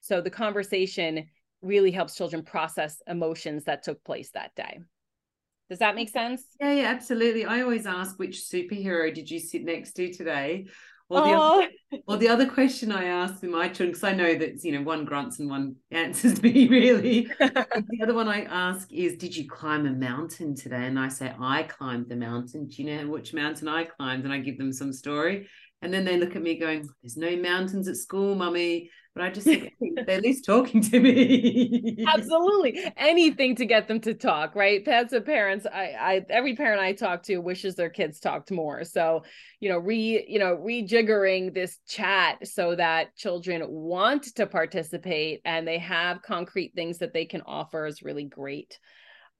So, 0.00 0.22
the 0.22 0.30
conversation 0.30 1.26
really 1.60 1.90
helps 1.90 2.16
children 2.16 2.42
process 2.42 3.02
emotions 3.06 3.64
that 3.64 3.82
took 3.82 4.02
place 4.02 4.30
that 4.30 4.54
day. 4.54 4.80
Does 5.68 5.80
that 5.80 5.94
make 5.94 6.08
sense? 6.08 6.42
Yeah, 6.58 6.72
yeah, 6.72 6.88
absolutely. 6.88 7.44
I 7.44 7.60
always 7.60 7.86
ask 7.86 8.18
which 8.18 8.36
superhero 8.50 9.12
did 9.12 9.30
you 9.30 9.38
sit 9.38 9.64
next 9.64 9.92
to 9.94 10.12
today? 10.12 10.66
Or 11.08 11.20
the, 11.20 11.30
other, 11.30 11.68
oh. 11.92 11.98
or 12.08 12.16
the 12.16 12.28
other 12.28 12.48
question 12.48 12.90
I 12.90 13.04
ask 13.04 13.42
my 13.42 13.68
children, 13.68 13.90
because 13.90 14.04
I 14.04 14.14
know 14.14 14.34
that 14.34 14.64
you 14.64 14.72
know 14.72 14.82
one 14.82 15.04
grunts 15.04 15.38
and 15.38 15.50
one 15.50 15.76
answers 15.90 16.42
me 16.42 16.68
really. 16.68 17.28
the 17.38 18.00
other 18.02 18.14
one 18.14 18.28
I 18.28 18.42
ask 18.44 18.90
is, 18.92 19.16
"Did 19.16 19.36
you 19.36 19.48
climb 19.48 19.86
a 19.86 19.92
mountain 19.92 20.54
today?" 20.54 20.86
And 20.86 20.98
I 20.98 21.08
say, 21.08 21.34
"I 21.38 21.64
climbed 21.64 22.08
the 22.08 22.16
mountain." 22.16 22.68
Do 22.68 22.82
you 22.82 22.96
know 22.96 23.08
which 23.08 23.34
mountain 23.34 23.68
I 23.68 23.84
climbed? 23.84 24.24
And 24.24 24.32
I 24.32 24.38
give 24.38 24.58
them 24.58 24.72
some 24.72 24.92
story, 24.92 25.48
and 25.82 25.92
then 25.92 26.04
they 26.04 26.16
look 26.16 26.34
at 26.36 26.42
me 26.42 26.58
going, 26.58 26.88
"There's 27.02 27.16
no 27.16 27.36
mountains 27.36 27.88
at 27.88 27.96
school, 27.96 28.34
mummy." 28.34 28.90
But 29.14 29.24
I 29.24 29.30
just 29.30 29.46
think 29.46 29.74
they're 29.78 30.16
at 30.16 30.22
least 30.22 30.44
talking 30.44 30.80
to 30.82 31.00
me. 31.00 32.04
Absolutely. 32.08 32.82
Anything 32.96 33.54
to 33.56 33.66
get 33.66 33.88
them 33.88 34.00
to 34.00 34.14
talk, 34.14 34.54
right? 34.54 34.84
That's 34.84 35.12
what 35.12 35.26
parents, 35.26 35.66
I, 35.66 35.94
I, 35.98 36.26
every 36.30 36.56
parent 36.56 36.80
I 36.80 36.92
talk 36.92 37.22
to 37.24 37.38
wishes 37.38 37.74
their 37.74 37.90
kids 37.90 38.20
talked 38.20 38.50
more. 38.50 38.84
So, 38.84 39.24
you 39.60 39.68
know, 39.68 39.78
re, 39.78 40.24
you 40.26 40.38
know, 40.38 40.56
rejiggering 40.56 41.54
this 41.54 41.78
chat 41.86 42.46
so 42.46 42.74
that 42.76 43.14
children 43.16 43.62
want 43.68 44.34
to 44.36 44.46
participate 44.46 45.40
and 45.44 45.66
they 45.66 45.78
have 45.78 46.22
concrete 46.22 46.72
things 46.74 46.98
that 46.98 47.12
they 47.12 47.24
can 47.24 47.42
offer 47.42 47.86
is 47.86 48.02
really 48.02 48.24
great 48.24 48.78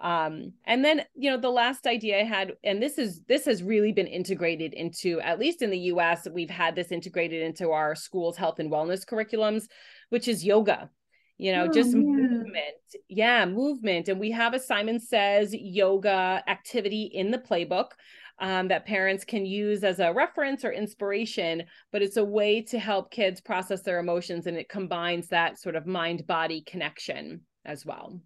um, 0.02 0.52
and 0.64 0.84
then 0.84 1.02
you 1.14 1.30
know 1.30 1.38
the 1.38 1.48
last 1.48 1.86
idea 1.86 2.20
i 2.20 2.24
had 2.24 2.52
and 2.64 2.82
this 2.82 2.98
is 2.98 3.22
this 3.28 3.44
has 3.46 3.62
really 3.62 3.92
been 3.92 4.06
integrated 4.06 4.74
into 4.74 5.20
at 5.20 5.38
least 5.38 5.62
in 5.62 5.70
the 5.70 5.78
us 5.78 6.26
we've 6.32 6.50
had 6.50 6.74
this 6.74 6.92
integrated 6.92 7.42
into 7.42 7.70
our 7.70 7.94
schools 7.94 8.36
health 8.36 8.58
and 8.58 8.70
wellness 8.70 9.06
curriculums 9.06 9.68
which 10.10 10.28
is 10.28 10.44
yoga 10.44 10.90
you 11.38 11.52
know 11.52 11.64
oh, 11.64 11.72
just 11.72 11.90
yeah. 11.90 11.96
movement. 11.96 12.76
Yeah 13.08 13.46
movement. 13.46 14.08
And 14.08 14.20
we 14.20 14.30
have 14.30 14.54
a 14.54 14.60
simon 14.60 15.00
says 15.00 15.54
yoga 15.54 16.42
activity 16.46 17.10
in 17.14 17.30
the 17.30 17.38
playbook 17.38 17.90
um, 18.38 18.68
that 18.68 18.86
parents 18.86 19.24
can 19.24 19.46
use 19.46 19.84
as 19.84 19.98
a 19.98 20.12
reference 20.12 20.64
or 20.64 20.72
inspiration 20.72 21.64
but 21.90 22.02
it's 22.02 22.16
a 22.16 22.24
way 22.24 22.62
to 22.62 22.78
help 22.78 23.10
kids 23.10 23.40
process 23.40 23.82
their 23.82 23.98
emotions 23.98 24.46
and 24.46 24.56
it 24.56 24.68
combines 24.68 25.28
that 25.28 25.58
sort 25.58 25.76
of 25.76 25.86
mind 25.86 26.26
body 26.26 26.62
connection 26.62 27.40
as 27.64 27.86
well 27.86 28.20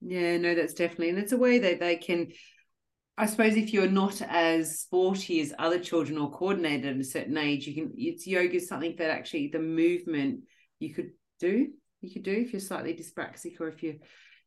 yeah, 0.00 0.36
no, 0.36 0.54
that's 0.54 0.74
definitely, 0.74 1.10
and 1.10 1.18
it's 1.18 1.32
a 1.32 1.38
way 1.38 1.58
that 1.58 1.80
they 1.80 1.96
can 1.96 2.28
I 3.18 3.26
suppose 3.26 3.56
if 3.56 3.72
you're 3.72 3.88
not 3.88 4.20
as 4.20 4.80
sporty 4.80 5.40
as 5.40 5.54
other 5.58 5.78
children 5.78 6.18
or 6.18 6.30
coordinated 6.30 6.94
at 6.94 7.00
a 7.00 7.04
certain 7.04 7.38
age, 7.38 7.66
you 7.66 7.74
can 7.74 7.94
it's 7.96 8.26
yoga 8.26 8.56
is 8.56 8.68
something 8.68 8.94
that 8.98 9.10
actually 9.10 9.48
the 9.48 9.58
movement 9.58 10.40
you 10.78 10.92
could 10.92 11.12
do. 11.40 11.68
You 12.02 12.10
could 12.12 12.24
do 12.24 12.32
if 12.32 12.52
you're 12.52 12.60
slightly 12.60 12.94
dyspraxic 12.94 13.58
or 13.58 13.68
if 13.68 13.82
you're 13.82 13.94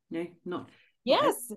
you 0.10 0.20
know 0.20 0.28
not 0.46 0.70
yes 1.04 1.52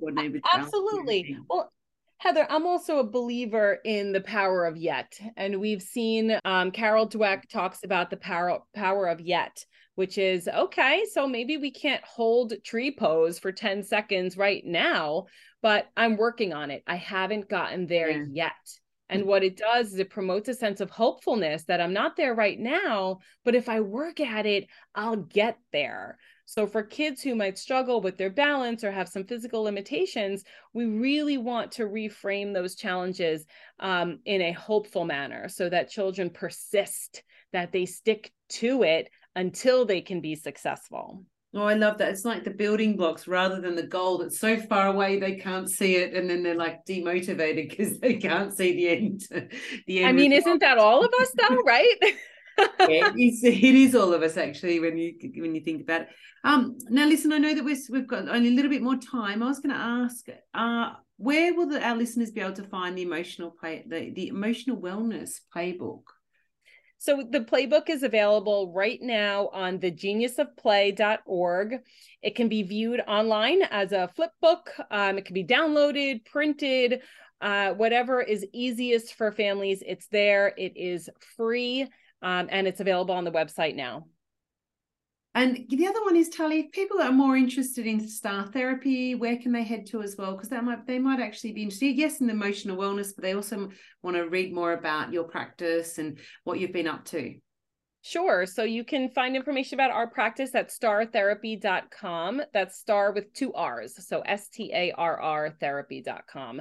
absolutely 0.54 1.36
well 1.48 1.70
Heather, 2.18 2.46
I'm 2.48 2.68
also 2.68 3.00
a 3.00 3.04
believer 3.04 3.80
in 3.84 4.12
the 4.12 4.20
power 4.20 4.64
of 4.64 4.76
yet. 4.76 5.18
And 5.36 5.60
we've 5.60 5.82
seen 5.82 6.38
um, 6.44 6.70
Carol 6.70 7.08
Dweck 7.08 7.48
talks 7.48 7.82
about 7.82 8.10
the 8.10 8.16
power, 8.16 8.60
power 8.76 9.08
of 9.08 9.20
yet, 9.20 9.64
which 9.94 10.18
is 10.18 10.48
okay, 10.48 11.04
so 11.10 11.26
maybe 11.26 11.56
we 11.56 11.70
can't 11.70 12.02
hold 12.04 12.54
tree 12.64 12.94
pose 12.94 13.38
for 13.38 13.52
10 13.52 13.82
seconds 13.82 14.36
right 14.36 14.64
now, 14.64 15.26
but 15.60 15.88
I'm 15.96 16.16
working 16.16 16.52
on 16.52 16.70
it. 16.70 16.82
I 16.86 16.96
haven't 16.96 17.48
gotten 17.48 17.86
there 17.86 18.10
yeah. 18.10 18.24
yet. 18.30 18.78
And 19.12 19.26
what 19.26 19.44
it 19.44 19.58
does 19.58 19.92
is 19.92 19.98
it 19.98 20.08
promotes 20.08 20.48
a 20.48 20.54
sense 20.54 20.80
of 20.80 20.88
hopefulness 20.88 21.64
that 21.64 21.82
I'm 21.82 21.92
not 21.92 22.16
there 22.16 22.34
right 22.34 22.58
now, 22.58 23.18
but 23.44 23.54
if 23.54 23.68
I 23.68 23.80
work 23.80 24.20
at 24.20 24.46
it, 24.46 24.66
I'll 24.94 25.16
get 25.16 25.58
there. 25.70 26.18
So, 26.46 26.66
for 26.66 26.82
kids 26.82 27.22
who 27.22 27.34
might 27.34 27.58
struggle 27.58 28.00
with 28.00 28.16
their 28.16 28.30
balance 28.30 28.82
or 28.84 28.90
have 28.90 29.08
some 29.08 29.24
physical 29.24 29.62
limitations, 29.62 30.44
we 30.72 30.86
really 30.86 31.38
want 31.38 31.72
to 31.72 31.84
reframe 31.84 32.52
those 32.52 32.74
challenges 32.74 33.46
um, 33.80 34.18
in 34.24 34.40
a 34.42 34.52
hopeful 34.52 35.04
manner 35.04 35.48
so 35.48 35.68
that 35.68 35.90
children 35.90 36.30
persist, 36.30 37.22
that 37.52 37.70
they 37.70 37.86
stick 37.86 38.32
to 38.48 38.82
it 38.82 39.10
until 39.36 39.84
they 39.84 40.00
can 40.00 40.20
be 40.20 40.34
successful. 40.34 41.24
Oh, 41.54 41.64
I 41.64 41.74
love 41.74 41.98
that. 41.98 42.10
It's 42.10 42.24
like 42.24 42.44
the 42.44 42.50
building 42.50 42.96
blocks 42.96 43.28
rather 43.28 43.60
than 43.60 43.76
the 43.76 43.82
goal 43.82 44.18
that's 44.18 44.38
so 44.38 44.56
far 44.58 44.86
away 44.86 45.18
they 45.18 45.34
can't 45.34 45.68
see 45.68 45.96
it, 45.96 46.14
and 46.14 46.28
then 46.28 46.42
they're 46.42 46.54
like 46.54 46.86
demotivated 46.86 47.68
because 47.68 47.98
they 47.98 48.14
can't 48.14 48.56
see 48.56 48.74
the 48.74 48.88
end. 48.88 49.22
The 49.86 49.98
end. 49.98 50.08
I 50.08 50.12
mean, 50.12 50.30
result. 50.30 50.46
isn't 50.46 50.58
that 50.60 50.78
all 50.78 51.04
of 51.04 51.12
us 51.20 51.32
though, 51.36 51.56
right? 51.66 51.96
it, 52.58 53.14
is, 53.18 53.44
it 53.44 53.74
is 53.74 53.94
all 53.94 54.14
of 54.14 54.22
us 54.22 54.36
actually 54.36 54.80
when 54.80 54.96
you 54.96 55.14
when 55.36 55.54
you 55.54 55.60
think 55.60 55.82
about 55.82 56.02
it. 56.02 56.08
Um, 56.44 56.78
now 56.88 57.06
listen, 57.06 57.32
I 57.32 57.38
know 57.38 57.54
that 57.54 57.64
we've 57.64 57.84
we've 57.90 58.06
got 58.06 58.28
only 58.28 58.48
a 58.48 58.52
little 58.52 58.70
bit 58.70 58.82
more 58.82 58.96
time. 58.96 59.42
I 59.42 59.46
was 59.46 59.60
going 59.60 59.74
to 59.74 59.80
ask, 59.80 60.26
uh, 60.54 60.92
where 61.18 61.54
will 61.54 61.68
the, 61.68 61.82
our 61.86 61.96
listeners 61.96 62.30
be 62.30 62.40
able 62.40 62.54
to 62.54 62.64
find 62.64 62.96
the 62.96 63.02
emotional 63.02 63.50
play 63.50 63.84
the, 63.86 64.10
the 64.10 64.28
emotional 64.28 64.78
wellness 64.78 65.40
playbook? 65.54 66.02
So 67.02 67.20
the 67.28 67.40
playbook 67.40 67.90
is 67.90 68.04
available 68.04 68.72
right 68.72 69.02
now 69.02 69.48
on 69.48 69.80
the 69.80 69.90
geniusofplay.org. 69.90 71.78
It 72.22 72.36
can 72.36 72.48
be 72.48 72.62
viewed 72.62 73.00
online 73.08 73.62
as 73.62 73.90
a 73.90 74.08
flip 74.14 74.30
book. 74.40 74.70
Um, 74.88 75.18
it 75.18 75.24
can 75.24 75.34
be 75.34 75.42
downloaded, 75.42 76.24
printed, 76.24 77.00
uh, 77.40 77.70
whatever 77.72 78.22
is 78.22 78.46
easiest 78.52 79.14
for 79.14 79.32
families. 79.32 79.82
It's 79.84 80.06
there. 80.12 80.54
It 80.56 80.76
is 80.76 81.10
free 81.36 81.88
um, 82.22 82.46
and 82.52 82.68
it's 82.68 82.78
available 82.78 83.16
on 83.16 83.24
the 83.24 83.32
website 83.32 83.74
now. 83.74 84.06
And 85.34 85.64
the 85.70 85.86
other 85.86 86.02
one 86.02 86.16
is 86.16 86.28
Tali, 86.28 86.64
people 86.64 86.98
that 86.98 87.06
are 87.06 87.12
more 87.12 87.36
interested 87.36 87.86
in 87.86 88.06
Starr 88.06 88.46
therapy, 88.48 89.14
where 89.14 89.38
can 89.38 89.52
they 89.52 89.62
head 89.62 89.86
to 89.86 90.02
as 90.02 90.14
well? 90.16 90.32
Because 90.32 90.50
that 90.50 90.62
might 90.62 90.86
they 90.86 90.98
might 90.98 91.20
actually 91.20 91.52
be 91.52 91.62
interested, 91.62 91.96
yes, 91.96 92.20
in 92.20 92.28
emotional 92.28 92.76
wellness, 92.76 93.14
but 93.14 93.22
they 93.22 93.32
also 93.32 93.70
want 94.02 94.16
to 94.16 94.28
read 94.28 94.52
more 94.52 94.72
about 94.72 95.12
your 95.12 95.24
practice 95.24 95.96
and 95.96 96.18
what 96.44 96.60
you've 96.60 96.72
been 96.72 96.86
up 96.86 97.06
to. 97.06 97.34
Sure. 98.02 98.44
So 98.46 98.64
you 98.64 98.84
can 98.84 99.08
find 99.10 99.34
information 99.34 99.76
about 99.76 99.92
our 99.92 100.08
practice 100.08 100.54
at 100.54 100.70
starrtherapy.com. 100.70 102.42
That's 102.52 102.78
star 102.78 103.12
with 103.12 103.32
two 103.32 103.54
R's. 103.54 104.06
So 104.06 104.20
S 104.22 104.48
T 104.48 104.70
A 104.74 104.92
R 104.92 105.18
R 105.18 105.56
therapy.com. 105.60 106.60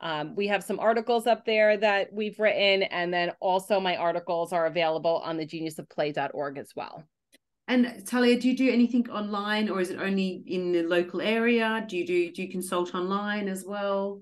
Um, 0.00 0.36
we 0.36 0.48
have 0.48 0.62
some 0.62 0.78
articles 0.78 1.26
up 1.26 1.44
there 1.44 1.76
that 1.76 2.12
we've 2.12 2.38
written, 2.38 2.82
and 2.82 3.12
then 3.12 3.32
also 3.40 3.80
my 3.80 3.96
articles 3.96 4.52
are 4.52 4.66
available 4.66 5.22
on 5.24 5.36
the 5.36 5.46
geniusofplay.org 5.46 6.58
as 6.58 6.70
well. 6.76 7.04
And 7.68 8.04
Talia, 8.06 8.38
do 8.40 8.48
you 8.48 8.56
do 8.56 8.70
anything 8.70 9.08
online, 9.08 9.68
or 9.68 9.80
is 9.80 9.90
it 9.90 10.00
only 10.00 10.42
in 10.46 10.72
the 10.72 10.82
local 10.82 11.20
area? 11.20 11.84
Do 11.88 11.96
you 11.96 12.06
do 12.06 12.32
do 12.32 12.42
you 12.42 12.50
consult 12.50 12.94
online 12.94 13.48
as 13.48 13.64
well? 13.64 14.20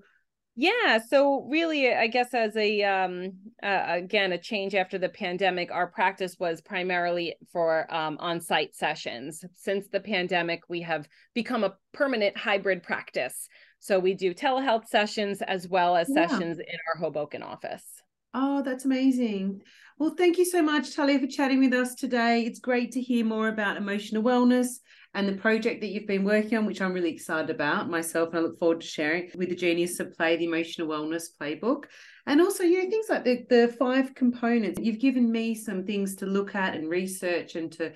Yeah, 0.55 0.99
so 0.99 1.47
really, 1.49 1.93
I 1.93 2.07
guess 2.07 2.33
as 2.33 2.55
a 2.55 2.83
um, 2.83 3.31
uh, 3.63 3.83
again 3.87 4.33
a 4.33 4.37
change 4.37 4.75
after 4.75 4.97
the 4.97 5.09
pandemic, 5.09 5.71
our 5.71 5.87
practice 5.87 6.35
was 6.39 6.61
primarily 6.61 7.35
for 7.51 7.91
um, 7.93 8.17
on-site 8.19 8.75
sessions. 8.75 9.43
Since 9.55 9.87
the 9.87 10.01
pandemic, 10.01 10.61
we 10.69 10.81
have 10.81 11.07
become 11.33 11.63
a 11.63 11.75
permanent 11.93 12.37
hybrid 12.37 12.83
practice. 12.83 13.47
So 13.79 13.97
we 13.97 14.13
do 14.13 14.33
telehealth 14.35 14.87
sessions 14.87 15.41
as 15.41 15.67
well 15.67 15.95
as 15.95 16.07
yeah. 16.13 16.27
sessions 16.27 16.59
in 16.59 16.77
our 16.93 16.99
Hoboken 16.99 17.41
office. 17.41 17.85
Oh, 18.33 18.61
that's 18.61 18.85
amazing. 18.85 19.61
Well, 20.01 20.15
thank 20.17 20.39
you 20.39 20.45
so 20.45 20.63
much, 20.63 20.95
Talia, 20.95 21.19
for 21.19 21.27
chatting 21.27 21.59
with 21.59 21.75
us 21.75 21.93
today. 21.93 22.41
It's 22.41 22.57
great 22.57 22.91
to 22.93 22.99
hear 22.99 23.23
more 23.23 23.49
about 23.49 23.77
emotional 23.77 24.23
wellness 24.23 24.79
and 25.13 25.29
the 25.29 25.39
project 25.39 25.79
that 25.81 25.89
you've 25.89 26.07
been 26.07 26.23
working 26.23 26.57
on, 26.57 26.65
which 26.65 26.81
I'm 26.81 26.93
really 26.93 27.11
excited 27.11 27.51
about 27.51 27.87
myself. 27.87 28.29
And 28.29 28.39
I 28.39 28.41
look 28.41 28.57
forward 28.57 28.81
to 28.81 28.87
sharing 28.87 29.29
with 29.35 29.49
the 29.49 29.55
Genius 29.55 29.99
of 29.99 30.17
Play, 30.17 30.37
the 30.37 30.45
Emotional 30.45 30.87
Wellness 30.87 31.25
Playbook. 31.39 31.83
And 32.25 32.41
also, 32.41 32.63
you 32.63 32.83
know, 32.83 32.89
things 32.89 33.09
like 33.09 33.23
the, 33.23 33.45
the 33.47 33.75
five 33.77 34.15
components. 34.15 34.79
You've 34.81 34.97
given 34.97 35.31
me 35.31 35.53
some 35.53 35.85
things 35.85 36.15
to 36.15 36.25
look 36.25 36.55
at 36.55 36.73
and 36.73 36.89
research 36.89 37.53
and 37.53 37.71
to 37.73 37.93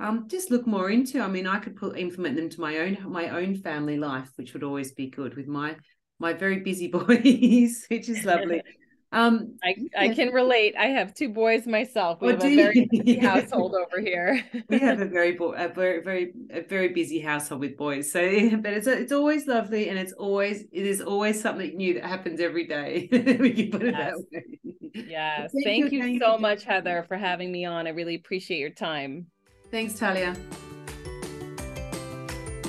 um, 0.00 0.26
just 0.28 0.50
look 0.50 0.66
more 0.66 0.90
into. 0.90 1.20
I 1.20 1.28
mean, 1.28 1.46
I 1.46 1.60
could 1.60 1.76
put 1.76 1.96
implement 1.96 2.34
them 2.34 2.48
to 2.48 2.60
my 2.60 2.78
own 2.78 2.98
my 3.12 3.28
own 3.28 3.54
family 3.54 3.96
life, 3.96 4.28
which 4.34 4.54
would 4.54 4.64
always 4.64 4.90
be 4.90 5.08
good 5.08 5.36
with 5.36 5.46
my 5.46 5.76
my 6.18 6.32
very 6.32 6.64
busy 6.64 6.88
boys, 6.92 7.86
which 7.88 8.08
is 8.08 8.24
lovely. 8.24 8.60
Um, 9.14 9.54
I, 9.62 9.76
I 9.96 10.08
can 10.08 10.32
relate. 10.32 10.74
I 10.76 10.86
have 10.86 11.14
two 11.14 11.28
boys 11.28 11.68
myself. 11.68 12.20
We 12.20 12.32
have 12.32 12.42
a 12.42 12.56
very 12.56 12.88
busy 12.90 13.16
household 13.20 13.76
over 13.76 14.00
here. 14.00 14.44
we 14.68 14.80
have 14.80 15.00
a 15.00 15.04
very, 15.04 15.36
a 15.56 15.68
very, 15.68 16.02
very, 16.02 16.32
a 16.50 16.62
very 16.62 16.88
busy 16.88 17.20
household 17.20 17.60
with 17.60 17.76
boys. 17.76 18.10
So, 18.10 18.20
but 18.56 18.72
it's 18.72 18.88
it's 18.88 19.12
always 19.12 19.46
lovely, 19.46 19.88
and 19.88 19.96
it's 19.96 20.12
always 20.14 20.62
it 20.72 20.86
is 20.86 21.00
always 21.00 21.40
something 21.40 21.76
new 21.76 21.94
that 21.94 22.04
happens 22.04 22.40
every 22.40 22.66
day. 22.66 23.08
we 23.12 23.52
can 23.52 23.70
put 23.70 23.82
it 23.82 23.94
that 23.94 24.16
way. 24.32 24.58
Yes. 24.94 25.52
Thank, 25.52 25.64
Thank 25.64 25.92
you, 25.92 26.04
you 26.04 26.18
so 26.18 26.36
much, 26.36 26.64
Heather, 26.64 27.04
for 27.06 27.16
having 27.16 27.52
me 27.52 27.64
on. 27.64 27.86
I 27.86 27.90
really 27.90 28.16
appreciate 28.16 28.58
your 28.58 28.70
time. 28.70 29.26
Thanks, 29.70 29.96
Talia. 29.96 30.36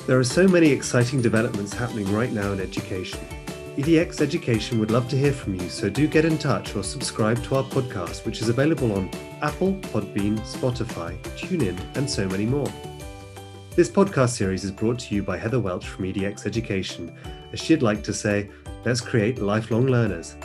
There 0.05 0.19
are 0.19 0.23
so 0.23 0.47
many 0.47 0.69
exciting 0.69 1.23
developments 1.23 1.73
happening 1.73 2.11
right 2.13 2.31
now 2.31 2.51
in 2.51 2.59
education. 2.59 3.19
EDX 3.77 4.21
Education 4.21 4.79
would 4.79 4.89
love 4.89 5.09
to 5.09 5.17
hear 5.17 5.33
from 5.33 5.55
you, 5.55 5.67
so 5.67 5.89
do 5.89 6.07
get 6.07 6.23
in 6.23 6.37
touch 6.37 6.77
or 6.77 6.81
subscribe 6.81 7.43
to 7.43 7.57
our 7.57 7.63
podcast, 7.63 8.25
which 8.25 8.41
is 8.41 8.47
available 8.47 8.93
on 8.93 9.09
Apple, 9.41 9.73
Podbean, 9.91 10.39
Spotify, 10.39 11.21
TuneIn, 11.37 11.77
and 11.97 12.09
so 12.09 12.25
many 12.29 12.45
more. 12.45 12.71
This 13.75 13.89
podcast 13.89 14.29
series 14.29 14.63
is 14.63 14.71
brought 14.71 14.99
to 14.99 15.13
you 15.13 15.23
by 15.23 15.35
Heather 15.35 15.59
Welch 15.59 15.85
from 15.89 16.05
EDX 16.05 16.45
Education, 16.45 17.13
as 17.51 17.59
she'd 17.59 17.81
like 17.81 18.01
to 18.03 18.13
say, 18.13 18.49
let's 18.85 19.01
create 19.01 19.39
lifelong 19.39 19.87
learners. 19.87 20.37